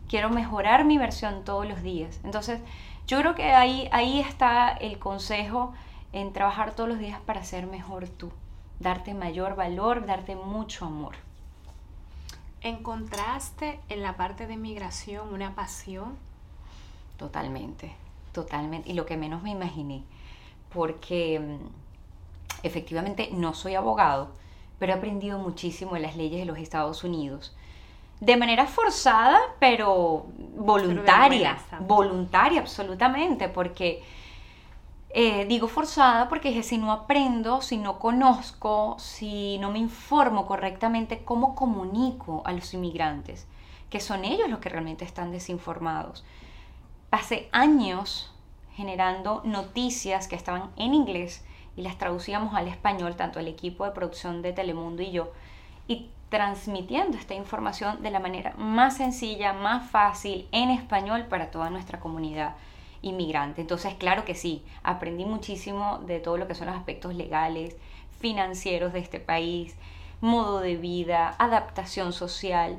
Quiero 0.07 0.29
mejorar 0.29 0.85
mi 0.85 0.97
versión 0.97 1.43
todos 1.43 1.67
los 1.67 1.83
días. 1.83 2.19
Entonces, 2.23 2.59
yo 3.07 3.19
creo 3.19 3.35
que 3.35 3.51
ahí, 3.53 3.89
ahí 3.91 4.19
está 4.19 4.69
el 4.69 4.99
consejo 4.99 5.73
en 6.13 6.33
trabajar 6.33 6.73
todos 6.73 6.89
los 6.89 6.99
días 6.99 7.19
para 7.21 7.43
ser 7.43 7.67
mejor 7.67 8.07
tú. 8.07 8.31
Darte 8.79 9.13
mayor 9.13 9.55
valor, 9.55 10.05
darte 10.05 10.35
mucho 10.35 10.85
amor. 10.85 11.15
¿Encontraste 12.61 13.79
en 13.89 14.01
la 14.01 14.17
parte 14.17 14.47
de 14.47 14.57
migración 14.57 15.33
una 15.33 15.55
pasión? 15.55 16.17
Totalmente, 17.17 17.93
totalmente. 18.31 18.89
Y 18.89 18.93
lo 18.93 19.05
que 19.05 19.17
menos 19.17 19.43
me 19.43 19.51
imaginé, 19.51 20.03
porque 20.73 21.39
mm, 21.39 22.65
efectivamente 22.65 23.29
no 23.31 23.53
soy 23.53 23.75
abogado, 23.75 24.31
pero 24.79 24.93
he 24.93 24.95
aprendido 24.95 25.37
muchísimo 25.37 25.95
en 25.95 26.01
las 26.01 26.15
leyes 26.15 26.39
de 26.39 26.45
los 26.45 26.57
Estados 26.57 27.03
Unidos. 27.03 27.55
De 28.19 28.35
manera 28.37 28.65
forzada, 28.65 29.39
pero 29.59 30.25
voluntaria, 30.55 31.57
voluntaria 31.81 32.59
absolutamente, 32.59 33.47
porque 33.47 34.03
eh, 35.11 35.45
digo 35.45 35.67
forzada 35.67 36.29
porque 36.29 36.61
si 36.61 36.77
no 36.77 36.91
aprendo, 36.91 37.61
si 37.61 37.77
no 37.77 37.97
conozco, 37.97 38.95
si 38.99 39.57
no 39.57 39.71
me 39.71 39.79
informo 39.79 40.45
correctamente, 40.45 41.23
¿cómo 41.23 41.55
comunico 41.55 42.43
a 42.45 42.51
los 42.51 42.73
inmigrantes? 42.73 43.47
Que 43.89 43.99
son 43.99 44.23
ellos 44.23 44.49
los 44.49 44.59
que 44.59 44.69
realmente 44.69 45.05
están 45.05 45.31
desinformados. 45.31 46.23
Pasé 47.09 47.49
años 47.51 48.31
generando 48.75 49.41
noticias 49.45 50.27
que 50.27 50.35
estaban 50.35 50.69
en 50.75 50.93
inglés 50.93 51.43
y 51.75 51.81
las 51.81 51.97
traducíamos 51.97 52.53
al 52.55 52.67
español, 52.67 53.15
tanto 53.15 53.39
el 53.39 53.47
equipo 53.47 53.85
de 53.85 53.91
producción 53.91 54.41
de 54.41 54.53
Telemundo 54.53 55.01
y 55.01 55.11
yo, 55.11 55.31
y 55.87 56.09
transmitiendo 56.29 57.17
esta 57.17 57.33
información 57.33 58.01
de 58.03 58.11
la 58.11 58.19
manera 58.19 58.53
más 58.57 58.97
sencilla, 58.97 59.53
más 59.53 59.89
fácil, 59.89 60.47
en 60.51 60.69
español 60.69 61.25
para 61.25 61.51
toda 61.51 61.69
nuestra 61.69 61.99
comunidad 61.99 62.55
inmigrante. 63.01 63.61
Entonces, 63.61 63.95
claro 63.95 64.25
que 64.25 64.35
sí, 64.35 64.63
aprendí 64.83 65.25
muchísimo 65.25 65.99
de 66.05 66.19
todo 66.19 66.37
lo 66.37 66.47
que 66.47 66.55
son 66.55 66.67
los 66.67 66.75
aspectos 66.75 67.15
legales, 67.15 67.75
financieros 68.19 68.93
de 68.93 68.99
este 68.99 69.19
país, 69.19 69.75
modo 70.21 70.59
de 70.59 70.75
vida, 70.75 71.35
adaptación 71.39 72.13
social. 72.13 72.77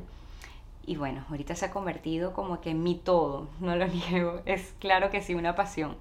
Y 0.86 0.96
bueno, 0.96 1.24
ahorita 1.30 1.54
se 1.54 1.66
ha 1.66 1.70
convertido 1.70 2.32
como 2.32 2.60
que 2.60 2.70
en 2.70 2.82
mi 2.82 2.94
todo, 2.94 3.48
no 3.60 3.76
lo 3.76 3.86
niego, 3.88 4.40
es 4.46 4.74
claro 4.78 5.10
que 5.10 5.22
sí, 5.22 5.34
una 5.34 5.54
pasión. 5.54 5.96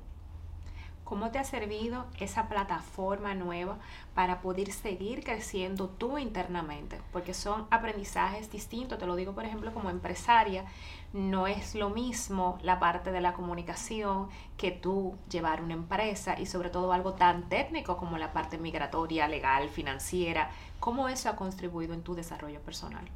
¿Cómo 1.10 1.32
te 1.32 1.40
ha 1.40 1.44
servido 1.44 2.06
esa 2.20 2.50
plataforma 2.50 3.34
nueva 3.34 3.80
para 4.14 4.42
poder 4.42 4.72
seguir 4.72 5.24
creciendo 5.24 5.90
tú 5.90 6.20
internamente? 6.20 7.02
Porque 7.12 7.34
son 7.34 7.66
aprendizajes 7.72 8.52
distintos. 8.52 9.00
Te 9.00 9.08
lo 9.08 9.16
digo, 9.16 9.34
por 9.34 9.44
ejemplo, 9.44 9.74
como 9.74 9.90
empresaria, 9.90 10.66
no 11.12 11.48
es 11.48 11.74
lo 11.74 11.90
mismo 11.90 12.60
la 12.62 12.80
parte 12.80 13.12
de 13.12 13.22
la 13.22 13.34
comunicación 13.34 14.30
que 14.56 14.70
tú 14.70 15.18
llevar 15.32 15.64
una 15.64 15.74
empresa 15.74 16.40
y 16.40 16.46
sobre 16.46 16.70
todo 16.70 16.94
algo 16.94 17.14
tan 17.14 17.50
técnico 17.50 17.98
como 17.98 18.20
la 18.20 18.32
parte 18.32 18.60
migratoria, 18.60 19.28
legal, 19.28 19.70
financiera. 19.70 20.52
¿Cómo 20.80 21.10
eso 21.10 21.28
ha 21.28 21.36
contribuido 21.36 21.96
en 21.96 22.04
tu 22.04 22.14
desarrollo 22.14 22.62
personal? 22.62 23.10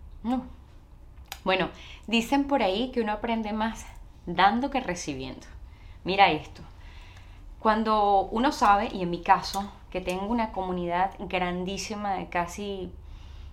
Bueno, 1.44 1.70
dicen 2.08 2.48
por 2.48 2.64
ahí 2.64 2.92
que 2.92 3.02
uno 3.02 3.12
aprende 3.12 3.54
más 3.54 3.86
dando 4.26 4.72
que 4.72 4.80
recibiendo. 4.80 5.46
Mira 6.04 6.32
esto. 6.32 6.64
Cuando 7.64 8.28
uno 8.32 8.52
sabe, 8.52 8.90
y 8.92 9.04
en 9.04 9.10
mi 9.10 9.22
caso, 9.22 9.64
que 9.90 10.02
tengo 10.02 10.26
una 10.26 10.52
comunidad 10.52 11.12
grandísima 11.18 12.12
de 12.16 12.28
casi 12.28 12.92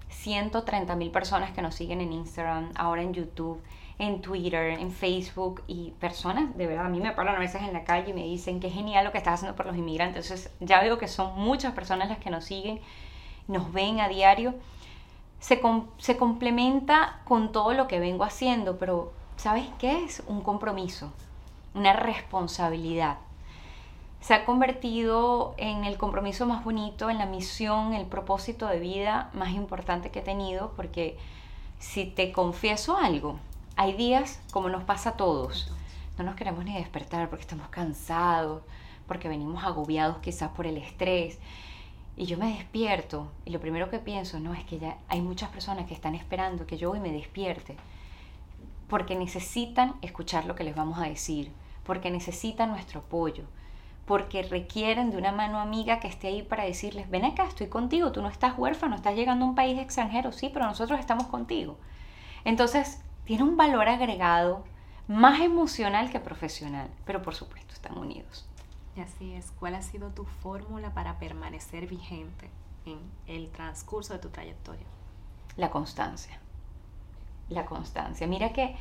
130 0.09 0.97
mil 0.97 1.13
personas 1.13 1.53
que 1.53 1.63
nos 1.63 1.77
siguen 1.77 2.01
en 2.01 2.13
Instagram, 2.13 2.73
ahora 2.75 3.03
en 3.03 3.15
YouTube, 3.15 3.63
en 4.01 4.21
Twitter, 4.21 4.81
en 4.81 4.91
Facebook 4.91 5.63
y 5.69 5.93
personas, 6.01 6.57
de 6.57 6.67
verdad, 6.67 6.87
a 6.87 6.89
mí 6.89 6.99
me 6.99 7.11
hablan 7.11 7.37
a 7.37 7.39
veces 7.39 7.63
en 7.63 7.73
la 7.73 7.85
calle 7.85 8.11
y 8.11 8.13
me 8.13 8.25
dicen 8.25 8.59
que 8.59 8.69
genial 8.69 9.05
lo 9.05 9.13
que 9.13 9.19
estás 9.19 9.35
haciendo 9.35 9.55
por 9.55 9.67
los 9.67 9.77
inmigrantes. 9.77 10.29
Entonces 10.29 10.53
ya 10.59 10.81
veo 10.81 10.99
que 10.99 11.07
son 11.07 11.39
muchas 11.39 11.73
personas 11.73 12.09
las 12.09 12.19
que 12.19 12.31
nos 12.31 12.45
siguen, 12.45 12.81
nos 13.47 13.73
ven 13.73 14.01
a 14.01 14.09
diario. 14.09 14.57
Se, 15.39 15.63
se 15.99 16.17
complementa 16.17 17.21
con 17.29 17.53
todo 17.53 17.75
lo 17.75 17.87
que 17.87 18.01
vengo 18.01 18.25
haciendo, 18.25 18.77
pero 18.77 19.13
¿sabes 19.37 19.69
qué 19.79 20.03
es? 20.03 20.21
Un 20.27 20.41
compromiso, 20.41 21.13
una 21.75 21.93
responsabilidad 21.93 23.19
se 24.21 24.35
ha 24.35 24.45
convertido 24.45 25.55
en 25.57 25.85
el 25.85 25.97
compromiso 25.97 26.47
más 26.47 26.63
bonito, 26.63 27.09
en 27.09 27.19
la 27.19 27.27
misión, 27.27 27.95
el 27.95 28.07
propósito 28.07 28.67
de 28.67 28.79
vida 28.79 29.31
más 29.33 29.51
importante 29.51 30.11
que 30.11 30.19
he 30.19 30.23
tenido, 30.23 30.73
porque 30.77 31.17
si 31.79 32.05
te 32.05 32.31
confieso 32.31 32.97
algo, 32.97 33.39
hay 33.77 33.95
días 33.95 34.41
como 34.53 34.69
nos 34.69 34.85
pasa 34.85 35.11
a 35.11 35.17
todos, 35.17 35.73
no 36.19 36.25
nos 36.25 36.35
queremos 36.35 36.65
ni 36.65 36.75
despertar 36.75 37.31
porque 37.31 37.43
estamos 37.43 37.69
cansados, 37.69 38.63
porque 39.09 39.29
venimos 39.29 39.65
agobiados 39.65 40.19
quizás 40.19 40.51
por 40.51 40.67
el 40.67 40.77
estrés. 40.77 41.39
Y 42.17 42.27
yo 42.27 42.37
me 42.37 42.53
despierto 42.53 43.29
y 43.47 43.51
lo 43.51 43.61
primero 43.61 43.89
que 43.89 43.99
pienso, 43.99 44.39
no, 44.39 44.53
es 44.53 44.63
que 44.65 44.79
ya 44.79 44.99
hay 45.09 45.23
muchas 45.23 45.49
personas 45.49 45.87
que 45.87 45.95
están 45.95 46.15
esperando 46.15 46.67
que 46.67 46.77
yo 46.77 46.91
hoy 46.91 47.01
me 47.01 47.11
despierte, 47.11 47.77
porque 48.89 49.15
necesitan 49.15 49.95
escuchar 50.03 50.45
lo 50.45 50.55
que 50.55 50.65
les 50.65 50.77
vamos 50.77 50.99
a 50.99 51.09
decir, 51.09 51.51
porque 51.85 52.11
necesitan 52.11 52.69
nuestro 52.69 53.01
apoyo, 53.01 53.45
porque 54.11 54.43
requieren 54.43 55.13
de 55.13 55.19
una 55.19 55.31
mano 55.31 55.61
amiga 55.61 56.01
que 56.01 56.09
esté 56.09 56.27
ahí 56.27 56.43
para 56.43 56.65
decirles, 56.65 57.09
ven 57.09 57.25
acá, 57.25 57.45
estoy 57.45 57.69
contigo, 57.69 58.11
tú 58.11 58.21
no 58.23 58.29
estás 58.29 58.59
huérfano, 58.59 58.97
estás 58.97 59.15
llegando 59.15 59.45
a 59.45 59.49
un 59.49 59.55
país 59.55 59.79
extranjero, 59.79 60.33
sí, 60.33 60.51
pero 60.53 60.67
nosotros 60.67 60.99
estamos 60.99 61.29
contigo. 61.29 61.79
Entonces, 62.45 63.01
tiene 63.25 63.45
un 63.45 63.57
valor 63.57 63.89
agregado 63.89 64.65
más 65.07 65.39
emocional 65.41 66.11
que 66.11 66.19
profesional, 66.19 66.91
pero 67.05 67.23
por 67.23 67.37
supuesto 67.37 67.73
están 67.73 67.97
unidos. 67.97 68.49
Y 68.97 69.01
así 69.01 69.33
es, 69.33 69.53
¿cuál 69.61 69.77
ha 69.77 69.83
sido 69.83 70.09
tu 70.11 70.25
fórmula 70.25 70.93
para 70.93 71.21
permanecer 71.21 71.87
vigente 71.87 72.51
en 72.87 72.99
el 73.29 73.49
transcurso 73.53 74.15
de 74.15 74.19
tu 74.19 74.31
trayectoria? 74.31 74.89
La 75.57 75.71
constancia. 75.71 76.41
La 77.49 77.65
constancia. 77.65 78.27
Mira 78.27 78.53
que 78.53 78.75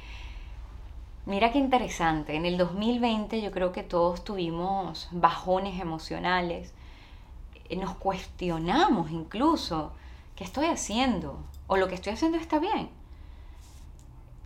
Mira 1.29 1.51
qué 1.51 1.59
interesante, 1.59 2.35
en 2.35 2.47
el 2.47 2.57
2020 2.57 3.39
yo 3.39 3.51
creo 3.51 3.71
que 3.71 3.83
todos 3.83 4.23
tuvimos 4.23 5.07
bajones 5.11 5.79
emocionales, 5.79 6.73
eh, 7.69 7.75
nos 7.75 7.93
cuestionamos 7.97 9.11
incluso, 9.11 9.91
¿qué 10.35 10.43
estoy 10.43 10.65
haciendo? 10.65 11.37
¿O 11.67 11.77
lo 11.77 11.87
que 11.87 11.93
estoy 11.93 12.13
haciendo 12.13 12.39
está 12.39 12.57
bien? 12.57 12.89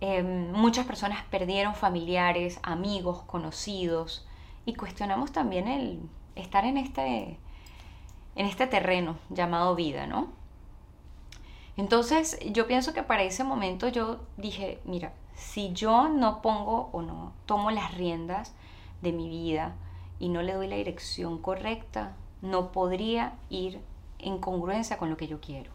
Em, 0.01 0.51
muchas 0.51 0.85
personas 0.85 1.23
perdieron 1.31 1.73
familiares, 1.73 2.59
amigos, 2.63 3.21
conocidos 3.21 4.27
y 4.65 4.73
cuestionamos 4.73 5.31
también 5.31 5.69
el 5.69 6.01
estar 6.35 6.65
en 6.65 6.75
este, 6.77 7.39
en 8.35 8.45
este 8.45 8.67
terreno 8.67 9.15
llamado 9.29 9.73
vida, 9.75 10.05
¿no? 10.05 10.27
Entonces 11.77 12.37
yo 12.51 12.67
pienso 12.67 12.93
que 12.93 13.03
para 13.03 13.23
ese 13.23 13.45
momento 13.45 13.87
yo 13.87 14.19
dije, 14.35 14.81
mira, 14.83 15.13
si 15.35 15.73
yo 15.73 16.09
no 16.09 16.41
pongo 16.41 16.89
o 16.91 17.01
no 17.01 17.33
tomo 17.45 17.71
las 17.71 17.93
riendas 17.95 18.53
de 19.01 19.11
mi 19.11 19.29
vida 19.29 19.73
y 20.19 20.29
no 20.29 20.41
le 20.41 20.53
doy 20.53 20.67
la 20.67 20.75
dirección 20.75 21.37
correcta, 21.37 22.13
no 22.41 22.71
podría 22.71 23.33
ir 23.49 23.81
en 24.19 24.37
congruencia 24.37 24.97
con 24.97 25.09
lo 25.09 25.17
que 25.17 25.27
yo 25.27 25.39
quiero. 25.41 25.71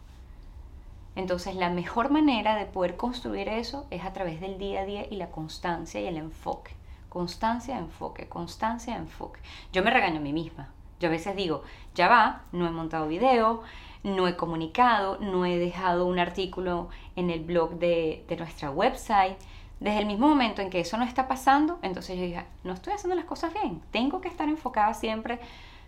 Entonces 1.15 1.55
la 1.55 1.69
mejor 1.69 2.09
manera 2.11 2.55
de 2.55 2.65
poder 2.65 2.95
construir 2.95 3.49
eso 3.49 3.85
es 3.89 4.03
a 4.03 4.13
través 4.13 4.39
del 4.39 4.57
día 4.57 4.81
a 4.81 4.85
día 4.85 5.05
y 5.09 5.17
la 5.17 5.31
constancia 5.31 5.99
y 5.99 6.07
el 6.07 6.17
enfoque. 6.17 6.71
Constancia, 7.09 7.77
enfoque, 7.77 8.27
constancia, 8.27 8.95
enfoque. 8.95 9.39
Yo 9.73 9.83
me 9.83 9.91
regaño 9.91 10.17
a 10.17 10.21
mí 10.21 10.31
misma. 10.31 10.69
Yo 10.99 11.07
a 11.07 11.11
veces 11.11 11.35
digo, 11.35 11.63
ya 11.95 12.07
va, 12.07 12.43
no 12.51 12.67
he 12.67 12.71
montado 12.71 13.07
video, 13.07 13.63
no 14.03 14.27
he 14.27 14.35
comunicado, 14.35 15.17
no 15.19 15.45
he 15.45 15.57
dejado 15.57 16.05
un 16.05 16.19
artículo 16.19 16.89
en 17.15 17.29
el 17.29 17.41
blog 17.41 17.79
de, 17.79 18.25
nuestra 18.37 18.71
website. 18.71 19.37
Desde 19.79 19.99
el 19.99 20.05
mismo 20.05 20.27
momento 20.27 20.61
en 20.61 20.69
que 20.69 20.81
eso 20.81 20.97
no 20.97 21.05
está 21.05 21.27
pasando, 21.27 21.79
entonces 21.81 22.17
yo 22.17 22.23
dije, 22.23 22.45
no 22.63 22.73
estoy 22.73 22.93
haciendo 22.93 23.15
las 23.15 23.25
cosas 23.25 23.53
bien, 23.53 23.81
tengo 23.91 24.19
que 24.21 24.27
estar 24.27 24.47
enfocada 24.49 24.93
siempre. 24.93 25.39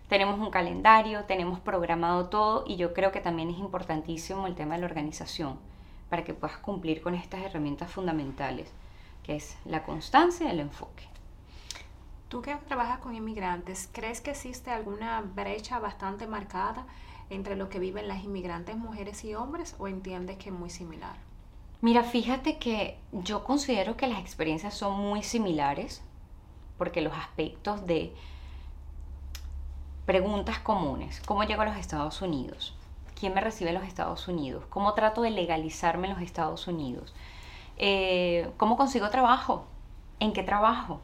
Tenemos 0.07 0.39
un 0.39 0.49
calendario, 0.49 1.23
tenemos 1.25 1.59
programado 1.59 2.27
todo 2.27 2.63
y 2.67 2.75
yo 2.75 2.93
creo 2.93 3.11
que 3.11 3.21
también 3.21 3.49
es 3.49 3.57
importantísimo 3.57 4.47
el 4.47 4.55
tema 4.55 4.75
de 4.75 4.81
la 4.81 4.87
organización 4.87 5.57
para 6.09 6.25
que 6.25 6.33
puedas 6.33 6.57
cumplir 6.57 7.01
con 7.01 7.15
estas 7.15 7.41
herramientas 7.41 7.89
fundamentales, 7.89 8.69
que 9.23 9.37
es 9.37 9.57
la 9.65 9.83
constancia 9.83 10.47
y 10.47 10.51
el 10.51 10.59
enfoque. 10.59 11.05
Tú 12.27 12.41
que 12.41 12.55
trabajas 12.55 12.99
con 12.99 13.15
inmigrantes, 13.15 13.89
¿crees 13.91 14.19
que 14.19 14.31
existe 14.31 14.71
alguna 14.71 15.21
brecha 15.21 15.79
bastante 15.79 16.27
marcada 16.27 16.85
entre 17.31 17.55
lo 17.55 17.69
que 17.69 17.79
viven 17.79 18.07
las 18.07 18.23
inmigrantes 18.23 18.77
mujeres 18.77 19.23
y 19.23 19.33
hombres 19.33 19.75
o 19.79 19.87
entiendes 19.87 20.37
que 20.37 20.49
es 20.49 20.55
muy 20.55 20.69
similar? 20.69 21.15
Mira, 21.81 22.03
fíjate 22.03 22.57
que 22.57 22.99
yo 23.11 23.43
considero 23.43 23.97
que 23.97 24.05
las 24.05 24.19
experiencias 24.19 24.75
son 24.75 24.99
muy 24.99 25.23
similares 25.23 26.03
porque 26.77 27.01
los 27.01 27.13
aspectos 27.13 27.87
de 27.87 28.13
preguntas 30.05 30.59
comunes, 30.59 31.21
¿cómo 31.25 31.43
llego 31.43 31.61
a 31.61 31.65
los 31.65 31.77
Estados 31.77 32.21
Unidos? 32.21 32.75
¿Quién 33.19 33.33
me 33.33 33.41
recibe 33.41 33.69
en 33.69 33.77
los 33.77 33.87
Estados 33.87 34.27
Unidos? 34.27 34.65
¿Cómo 34.69 34.93
trato 34.93 35.21
de 35.21 35.29
legalizarme 35.29 36.07
en 36.07 36.13
los 36.13 36.21
Estados 36.21 36.67
Unidos? 36.67 37.13
Eh, 37.77 38.51
¿Cómo 38.57 38.77
consigo 38.77 39.09
trabajo? 39.09 39.65
¿En 40.19 40.33
qué 40.33 40.43
trabajo? 40.43 41.01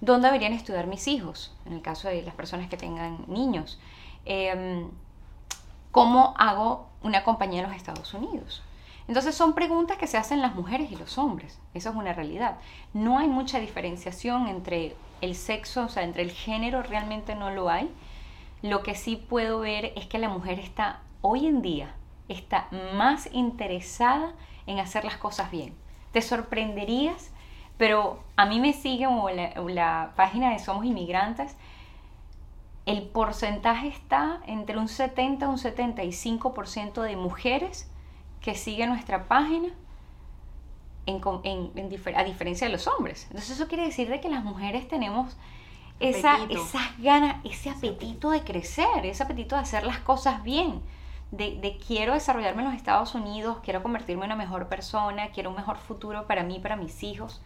¿Dónde 0.00 0.28
deberían 0.28 0.52
estudiar 0.52 0.86
mis 0.86 1.08
hijos? 1.08 1.56
En 1.64 1.72
el 1.72 1.80
caso 1.80 2.08
de 2.08 2.22
las 2.22 2.34
personas 2.34 2.68
que 2.68 2.76
tengan 2.76 3.24
niños. 3.26 3.78
Em, 4.24 4.88
¿cómo 5.90 6.34
hago 6.38 6.88
una 7.02 7.24
compañía 7.24 7.62
en 7.62 7.68
los 7.68 7.76
Estados 7.76 8.12
Unidos? 8.14 8.62
Entonces 9.06 9.34
son 9.34 9.54
preguntas 9.54 9.98
que 9.98 10.06
se 10.06 10.16
hacen 10.16 10.40
las 10.40 10.54
mujeres 10.54 10.90
y 10.90 10.96
los 10.96 11.18
hombres, 11.18 11.60
eso 11.74 11.90
es 11.90 11.96
una 11.96 12.14
realidad. 12.14 12.56
No 12.94 13.18
hay 13.18 13.28
mucha 13.28 13.60
diferenciación 13.60 14.48
entre 14.48 14.96
el 15.20 15.34
sexo, 15.34 15.84
o 15.84 15.88
sea, 15.88 16.04
entre 16.04 16.22
el 16.22 16.30
género 16.30 16.82
realmente 16.82 17.34
no 17.34 17.50
lo 17.50 17.68
hay. 17.68 17.90
Lo 18.62 18.82
que 18.82 18.94
sí 18.94 19.16
puedo 19.16 19.60
ver 19.60 19.92
es 19.94 20.06
que 20.06 20.18
la 20.18 20.30
mujer 20.30 20.58
está 20.58 21.00
hoy 21.20 21.46
en 21.46 21.60
día, 21.60 21.94
está 22.28 22.68
más 22.94 23.28
interesada 23.32 24.32
en 24.66 24.78
hacer 24.78 25.04
las 25.04 25.18
cosas 25.18 25.50
bien. 25.50 25.74
Te 26.12 26.22
sorprenderías, 26.22 27.30
pero 27.76 28.22
a 28.36 28.46
mí 28.46 28.58
me 28.58 28.72
sigue 28.72 29.06
la, 29.06 29.52
la 29.68 30.12
página 30.16 30.50
de 30.50 30.58
Somos 30.58 30.86
Inmigrantes 30.86 31.56
el 32.86 33.02
porcentaje 33.02 33.88
está 33.88 34.40
entre 34.46 34.76
un 34.76 34.88
70 34.88 35.44
y 35.44 35.48
un 35.48 35.56
75% 35.56 37.02
de 37.02 37.16
mujeres 37.16 37.90
que 38.40 38.54
siguen 38.54 38.90
nuestra 38.90 39.26
página 39.26 39.70
a 41.06 42.24
diferencia 42.24 42.66
de 42.66 42.72
los 42.72 42.86
hombres. 42.86 43.24
Entonces 43.24 43.50
eso 43.50 43.68
quiere 43.68 43.84
decir 43.84 44.08
de 44.08 44.20
que 44.20 44.28
las 44.28 44.44
mujeres 44.44 44.86
tenemos 44.88 45.36
esa, 46.00 46.38
esas 46.50 46.98
ganas, 46.98 47.36
ese 47.44 47.70
apetito 47.70 48.30
de 48.30 48.42
crecer, 48.42 49.04
ese 49.04 49.22
apetito 49.22 49.54
de 49.54 49.62
hacer 49.62 49.84
las 49.84 49.98
cosas 49.98 50.42
bien, 50.42 50.82
de, 51.30 51.58
de, 51.60 51.78
quiero 51.78 52.14
desarrollarme 52.14 52.62
en 52.62 52.68
los 52.68 52.76
Estados 52.76 53.14
Unidos, 53.14 53.58
quiero 53.62 53.82
convertirme 53.82 54.24
en 54.24 54.32
una 54.32 54.36
mejor 54.36 54.68
persona, 54.68 55.28
quiero 55.28 55.50
un 55.50 55.56
mejor 55.56 55.78
futuro 55.78 56.26
para 56.26 56.42
mí, 56.42 56.58
para 56.58 56.76
mis 56.76 57.02
hijos. 57.02 57.40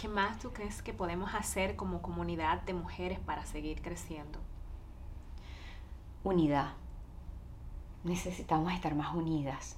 ¿Qué 0.00 0.08
más 0.08 0.38
tú 0.38 0.50
crees 0.54 0.80
que 0.80 0.94
podemos 0.94 1.34
hacer 1.34 1.76
como 1.76 2.00
comunidad 2.00 2.62
de 2.62 2.72
mujeres 2.72 3.18
para 3.18 3.44
seguir 3.44 3.82
creciendo? 3.82 4.38
Unidad. 6.24 6.72
Necesitamos 8.02 8.72
estar 8.72 8.94
más 8.94 9.14
unidas. 9.14 9.76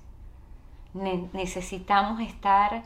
necesitamos 0.95 2.21
estar 2.21 2.85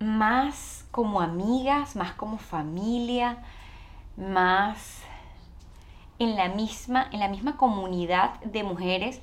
más 0.00 0.86
como 0.90 1.22
amigas, 1.22 1.96
más 1.96 2.12
como 2.12 2.36
familia, 2.36 3.42
más 4.18 5.00
en 6.18 6.36
la 6.36 6.50
misma, 6.50 7.08
en 7.10 7.20
la 7.20 7.28
misma 7.28 7.56
comunidad 7.56 8.38
de 8.42 8.64
mujeres 8.64 9.22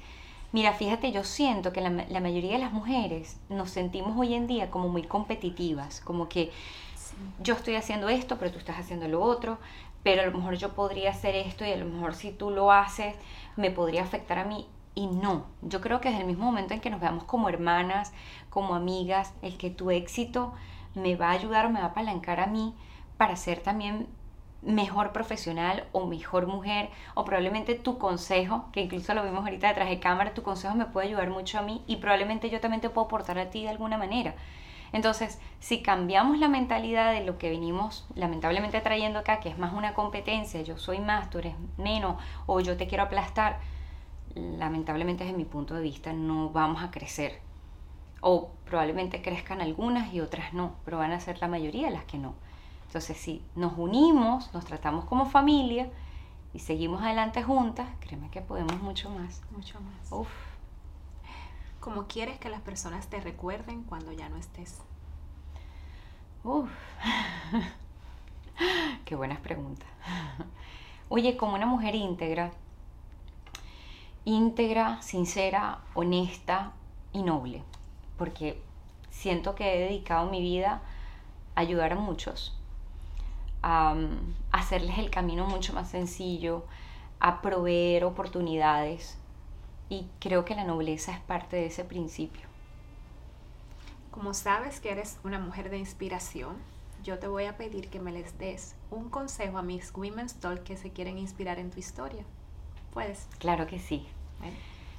Mira, 0.53 0.73
fíjate, 0.73 1.11
yo 1.11 1.23
siento 1.23 1.73
que 1.73 1.81
la, 1.81 1.89
mayoría 1.89 2.53
de 2.53 2.59
las 2.59 2.71
mujeres 2.71 3.39
nos 3.49 3.71
sentimos 3.71 4.15
hoy 4.15 4.35
en 4.35 4.45
día 4.45 4.69
como 4.69 4.87
muy 4.87 5.01
competitivas, 5.01 5.99
como 5.99 6.29
que 6.29 6.51
yo 7.41 7.55
estoy 7.55 7.73
haciendo 7.73 8.07
esto, 8.07 8.37
pero 8.37 8.51
tú 8.51 8.59
estás 8.59 8.77
haciendo 8.77 9.07
lo 9.07 9.23
otro, 9.23 9.57
pero 10.03 10.21
a 10.21 10.25
lo 10.27 10.37
mejor 10.37 10.53
yo 10.53 10.75
podría 10.75 11.09
hacer 11.09 11.35
esto 11.35 11.65
y 11.65 11.71
a 11.71 11.75
lo 11.75 11.85
mejor 11.85 12.13
si 12.13 12.31
tú 12.31 12.51
lo 12.51 12.71
haces 12.71 13.15
me 13.55 13.71
podría 13.71 14.03
afectar 14.03 14.37
a 14.37 14.45
mí. 14.45 14.67
Y 14.93 15.07
no, 15.07 15.47
yo 15.63 15.81
creo 15.81 15.99
que 15.99 16.09
desde 16.09 16.21
el 16.21 16.27
mismo 16.27 16.45
momento 16.45 16.75
en 16.75 16.81
que 16.81 16.91
nos 16.91 17.01
veamos 17.01 17.23
como 17.23 17.49
hermanas, 17.49 18.13
como 18.51 18.75
amigas, 18.75 19.33
el 19.41 19.57
que 19.57 19.71
tu 19.71 19.89
éxito 19.89 20.53
me 20.93 21.15
va 21.15 21.29
a 21.29 21.31
ayudar 21.31 21.65
o 21.65 21.71
me 21.71 21.79
va 21.79 21.87
a 21.87 21.89
apalancar 21.89 22.39
a 22.39 22.45
mí 22.45 22.75
para 23.17 23.37
ser 23.37 23.61
también 23.61 24.07
mejor 24.65 25.11
profesional 25.11 25.85
o 25.91 26.05
mejor 26.05 26.47
mujer 26.47 26.89
o 27.15 27.25
probablemente 27.25 27.75
tu 27.75 27.97
consejo, 27.97 28.69
que 28.71 28.81
incluso 28.81 29.13
lo 29.13 29.23
vimos 29.23 29.43
ahorita 29.43 29.67
detrás 29.67 29.89
de 29.89 29.99
cámara, 29.99 30.33
tu 30.33 30.43
consejo 30.43 30.75
me 30.75 30.85
puede 30.85 31.07
ayudar 31.07 31.29
mucho 31.29 31.59
a 31.59 31.61
mí 31.61 31.83
y 31.87 31.97
probablemente 31.97 32.49
yo 32.49 32.59
también 32.59 32.81
te 32.81 32.89
puedo 32.89 33.05
aportar 33.05 33.37
a 33.39 33.49
ti 33.49 33.63
de 33.63 33.69
alguna 33.69 33.97
manera. 33.97 34.35
Entonces, 34.93 35.39
si 35.59 35.81
cambiamos 35.81 36.37
la 36.37 36.47
mentalidad 36.47 37.13
de 37.13 37.25
lo 37.25 37.39
que 37.39 37.49
venimos 37.49 38.05
lamentablemente 38.13 38.79
trayendo 38.79 39.19
acá, 39.19 39.39
que 39.39 39.49
es 39.49 39.57
más 39.57 39.73
una 39.73 39.95
competencia, 39.95 40.61
yo 40.61 40.77
soy 40.77 40.99
más, 40.99 41.29
tú 41.31 41.39
eres 41.39 41.55
menos 41.77 42.21
o 42.45 42.59
yo 42.59 42.77
te 42.77 42.87
quiero 42.87 43.03
aplastar, 43.03 43.59
lamentablemente 44.35 45.23
desde 45.23 45.37
mi 45.37 45.45
punto 45.45 45.73
de 45.73 45.81
vista 45.81 46.13
no 46.13 46.51
vamos 46.51 46.83
a 46.83 46.91
crecer. 46.91 47.41
O 48.21 48.51
probablemente 48.65 49.21
crezcan 49.21 49.61
algunas 49.61 50.13
y 50.13 50.21
otras 50.21 50.53
no, 50.53 50.75
pero 50.85 50.99
van 50.99 51.11
a 51.11 51.19
ser 51.19 51.39
la 51.41 51.47
mayoría 51.47 51.89
las 51.89 52.05
que 52.05 52.19
no. 52.19 52.35
Entonces, 52.93 53.17
si 53.17 53.43
nos 53.55 53.73
unimos, 53.75 54.53
nos 54.53 54.65
tratamos 54.65 55.05
como 55.05 55.25
familia 55.25 55.89
y 56.53 56.59
seguimos 56.59 57.01
adelante 57.01 57.41
juntas, 57.41 57.89
créeme 57.99 58.29
que 58.29 58.39
podemos 58.39 58.79
mucho 58.83 59.09
más. 59.09 59.41
Mucho 59.49 59.81
más. 59.81 60.11
Uf. 60.11 60.29
¿Cómo 61.79 62.05
quieres 62.05 62.37
que 62.37 62.49
las 62.49 62.61
personas 62.61 63.07
te 63.07 63.19
recuerden 63.19 63.81
cuando 63.81 64.11
ya 64.11 64.29
no 64.29 64.37
estés? 64.37 64.79
Uf. 66.43 66.69
Qué 69.05 69.15
buenas 69.15 69.39
preguntas. 69.39 69.89
Oye, 71.09 71.35
como 71.35 71.55
una 71.55 71.65
mujer 71.65 71.95
íntegra, 71.95 72.51
íntegra, 74.23 75.01
sincera, 75.01 75.79
honesta 75.95 76.73
y 77.11 77.23
noble, 77.23 77.63
porque 78.19 78.61
siento 79.09 79.55
que 79.55 79.73
he 79.73 79.79
dedicado 79.79 80.29
mi 80.29 80.41
vida 80.41 80.83
a 81.55 81.61
ayudar 81.61 81.93
a 81.93 81.95
muchos 81.95 82.55
a, 83.63 83.95
hacerles 84.51 84.99
el 84.99 85.09
camino 85.09 85.47
mucho 85.47 85.73
más 85.73 85.89
sencillo, 85.89 86.65
a 87.19 87.41
proveer 87.41 88.03
oportunidades. 88.03 89.17
Y 89.89 90.07
creo 90.19 90.45
que 90.45 90.55
la 90.55 90.63
nobleza 90.63 91.13
es 91.13 91.19
parte 91.21 91.55
de 91.55 91.67
ese 91.67 91.83
principio. 91.83 92.41
Como 94.11 94.33
sabes 94.33 94.79
que 94.79 94.91
eres 94.91 95.17
una 95.23 95.39
mujer 95.39 95.69
de 95.69 95.79
inspiración, 95.79 96.55
yo 97.03 97.19
te 97.19 97.27
voy 97.27 97.45
a 97.45 97.57
pedir 97.57 97.89
que 97.89 97.99
me 97.99 98.11
les 98.11 98.37
des 98.37 98.75
un 98.91 99.09
consejo 99.09 99.57
a 99.57 99.63
mis 99.63 99.91
Women's 99.95 100.35
Talk 100.35 100.63
que 100.63 100.77
se 100.77 100.91
quieren 100.91 101.17
inspirar 101.17 101.59
en 101.59 101.71
tu 101.71 101.79
historia. 101.79 102.23
¿Puedes? 102.93 103.27
Claro 103.39 103.65
que 103.65 103.79
sí. 103.79 104.05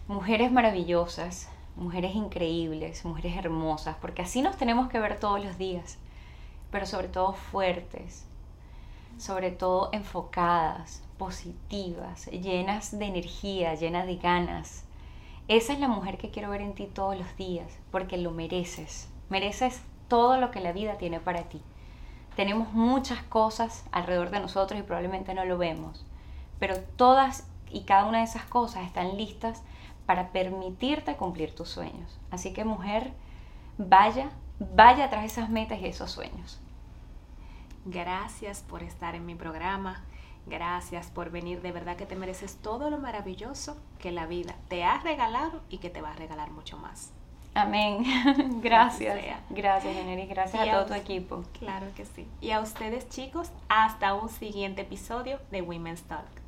Mujeres 0.08 0.50
maravillosas, 0.50 1.48
mujeres 1.76 2.14
increíbles, 2.14 3.04
mujeres 3.04 3.36
hermosas, 3.36 3.96
porque 4.00 4.22
así 4.22 4.42
nos 4.42 4.56
tenemos 4.56 4.88
que 4.88 4.98
ver 4.98 5.18
todos 5.18 5.42
los 5.42 5.58
días, 5.58 5.98
pero 6.70 6.86
sobre 6.86 7.08
todo 7.08 7.32
fuertes, 7.32 8.26
sobre 9.18 9.50
todo 9.50 9.90
enfocadas, 9.92 11.02
positivas, 11.18 12.26
llenas 12.26 12.98
de 12.98 13.06
energía, 13.06 13.74
llenas 13.74 14.06
de 14.06 14.16
ganas. 14.16 14.84
Esa 15.48 15.72
es 15.72 15.80
la 15.80 15.88
mujer 15.88 16.18
que 16.18 16.30
quiero 16.30 16.50
ver 16.50 16.60
en 16.60 16.74
ti 16.74 16.86
todos 16.86 17.18
los 17.18 17.36
días, 17.36 17.78
porque 17.90 18.16
lo 18.16 18.30
mereces. 18.30 19.08
Mereces 19.28 19.82
todo 20.08 20.38
lo 20.38 20.50
que 20.50 20.60
la 20.60 20.72
vida 20.72 20.96
tiene 20.96 21.20
para 21.20 21.44
ti. 21.44 21.60
Tenemos 22.36 22.72
muchas 22.72 23.22
cosas 23.22 23.84
alrededor 23.92 24.30
de 24.30 24.40
nosotros 24.40 24.78
y 24.78 24.82
probablemente 24.82 25.34
no 25.34 25.44
lo 25.44 25.56
vemos, 25.56 26.04
pero 26.58 26.80
todas 26.96 27.46
y 27.70 27.82
cada 27.82 28.06
una 28.06 28.18
de 28.18 28.24
esas 28.24 28.44
cosas 28.44 28.84
están 28.84 29.16
listas 29.16 29.62
para 30.06 30.30
permitirte 30.32 31.16
cumplir 31.16 31.54
tus 31.54 31.68
sueños. 31.68 32.18
Así 32.30 32.52
que 32.52 32.64
mujer, 32.64 33.12
vaya, 33.78 34.30
vaya 34.58 35.10
tras 35.10 35.24
esas 35.24 35.48
metas 35.48 35.80
y 35.80 35.86
esos 35.86 36.10
sueños. 36.10 36.60
Gracias 37.84 38.62
por 38.62 38.82
estar 38.82 39.14
en 39.14 39.26
mi 39.26 39.34
programa. 39.34 40.04
Gracias 40.46 41.08
por 41.08 41.30
venir. 41.30 41.62
De 41.62 41.72
verdad 41.72 41.96
que 41.96 42.06
te 42.06 42.16
mereces 42.16 42.56
todo 42.56 42.90
lo 42.90 42.98
maravilloso 42.98 43.76
que 43.98 44.12
la 44.12 44.26
vida 44.26 44.54
te 44.68 44.84
ha 44.84 44.98
regalado 45.00 45.62
y 45.70 45.78
que 45.78 45.90
te 45.90 46.02
va 46.02 46.10
a 46.10 46.16
regalar 46.16 46.50
mucho 46.50 46.76
más. 46.78 47.12
Amén. 47.54 48.04
Gracias. 48.62 49.18
Gracias, 49.50 49.94
Jenny. 49.94 50.26
Gracias 50.26 50.68
a, 50.68 50.70
todo 50.70 50.86
tu 50.86 50.94
equipo. 50.94 51.44
Claro 51.58 51.86
que 51.94 52.04
sí. 52.04 52.26
Y 52.40 52.50
a 52.50 52.60
ustedes, 52.60 53.08
chicos, 53.08 53.50
hasta 53.68 54.14
un 54.14 54.28
siguiente 54.28 54.82
episodio 54.82 55.38
de 55.50 55.62
Women's 55.62 56.02
Talk. 56.02 56.43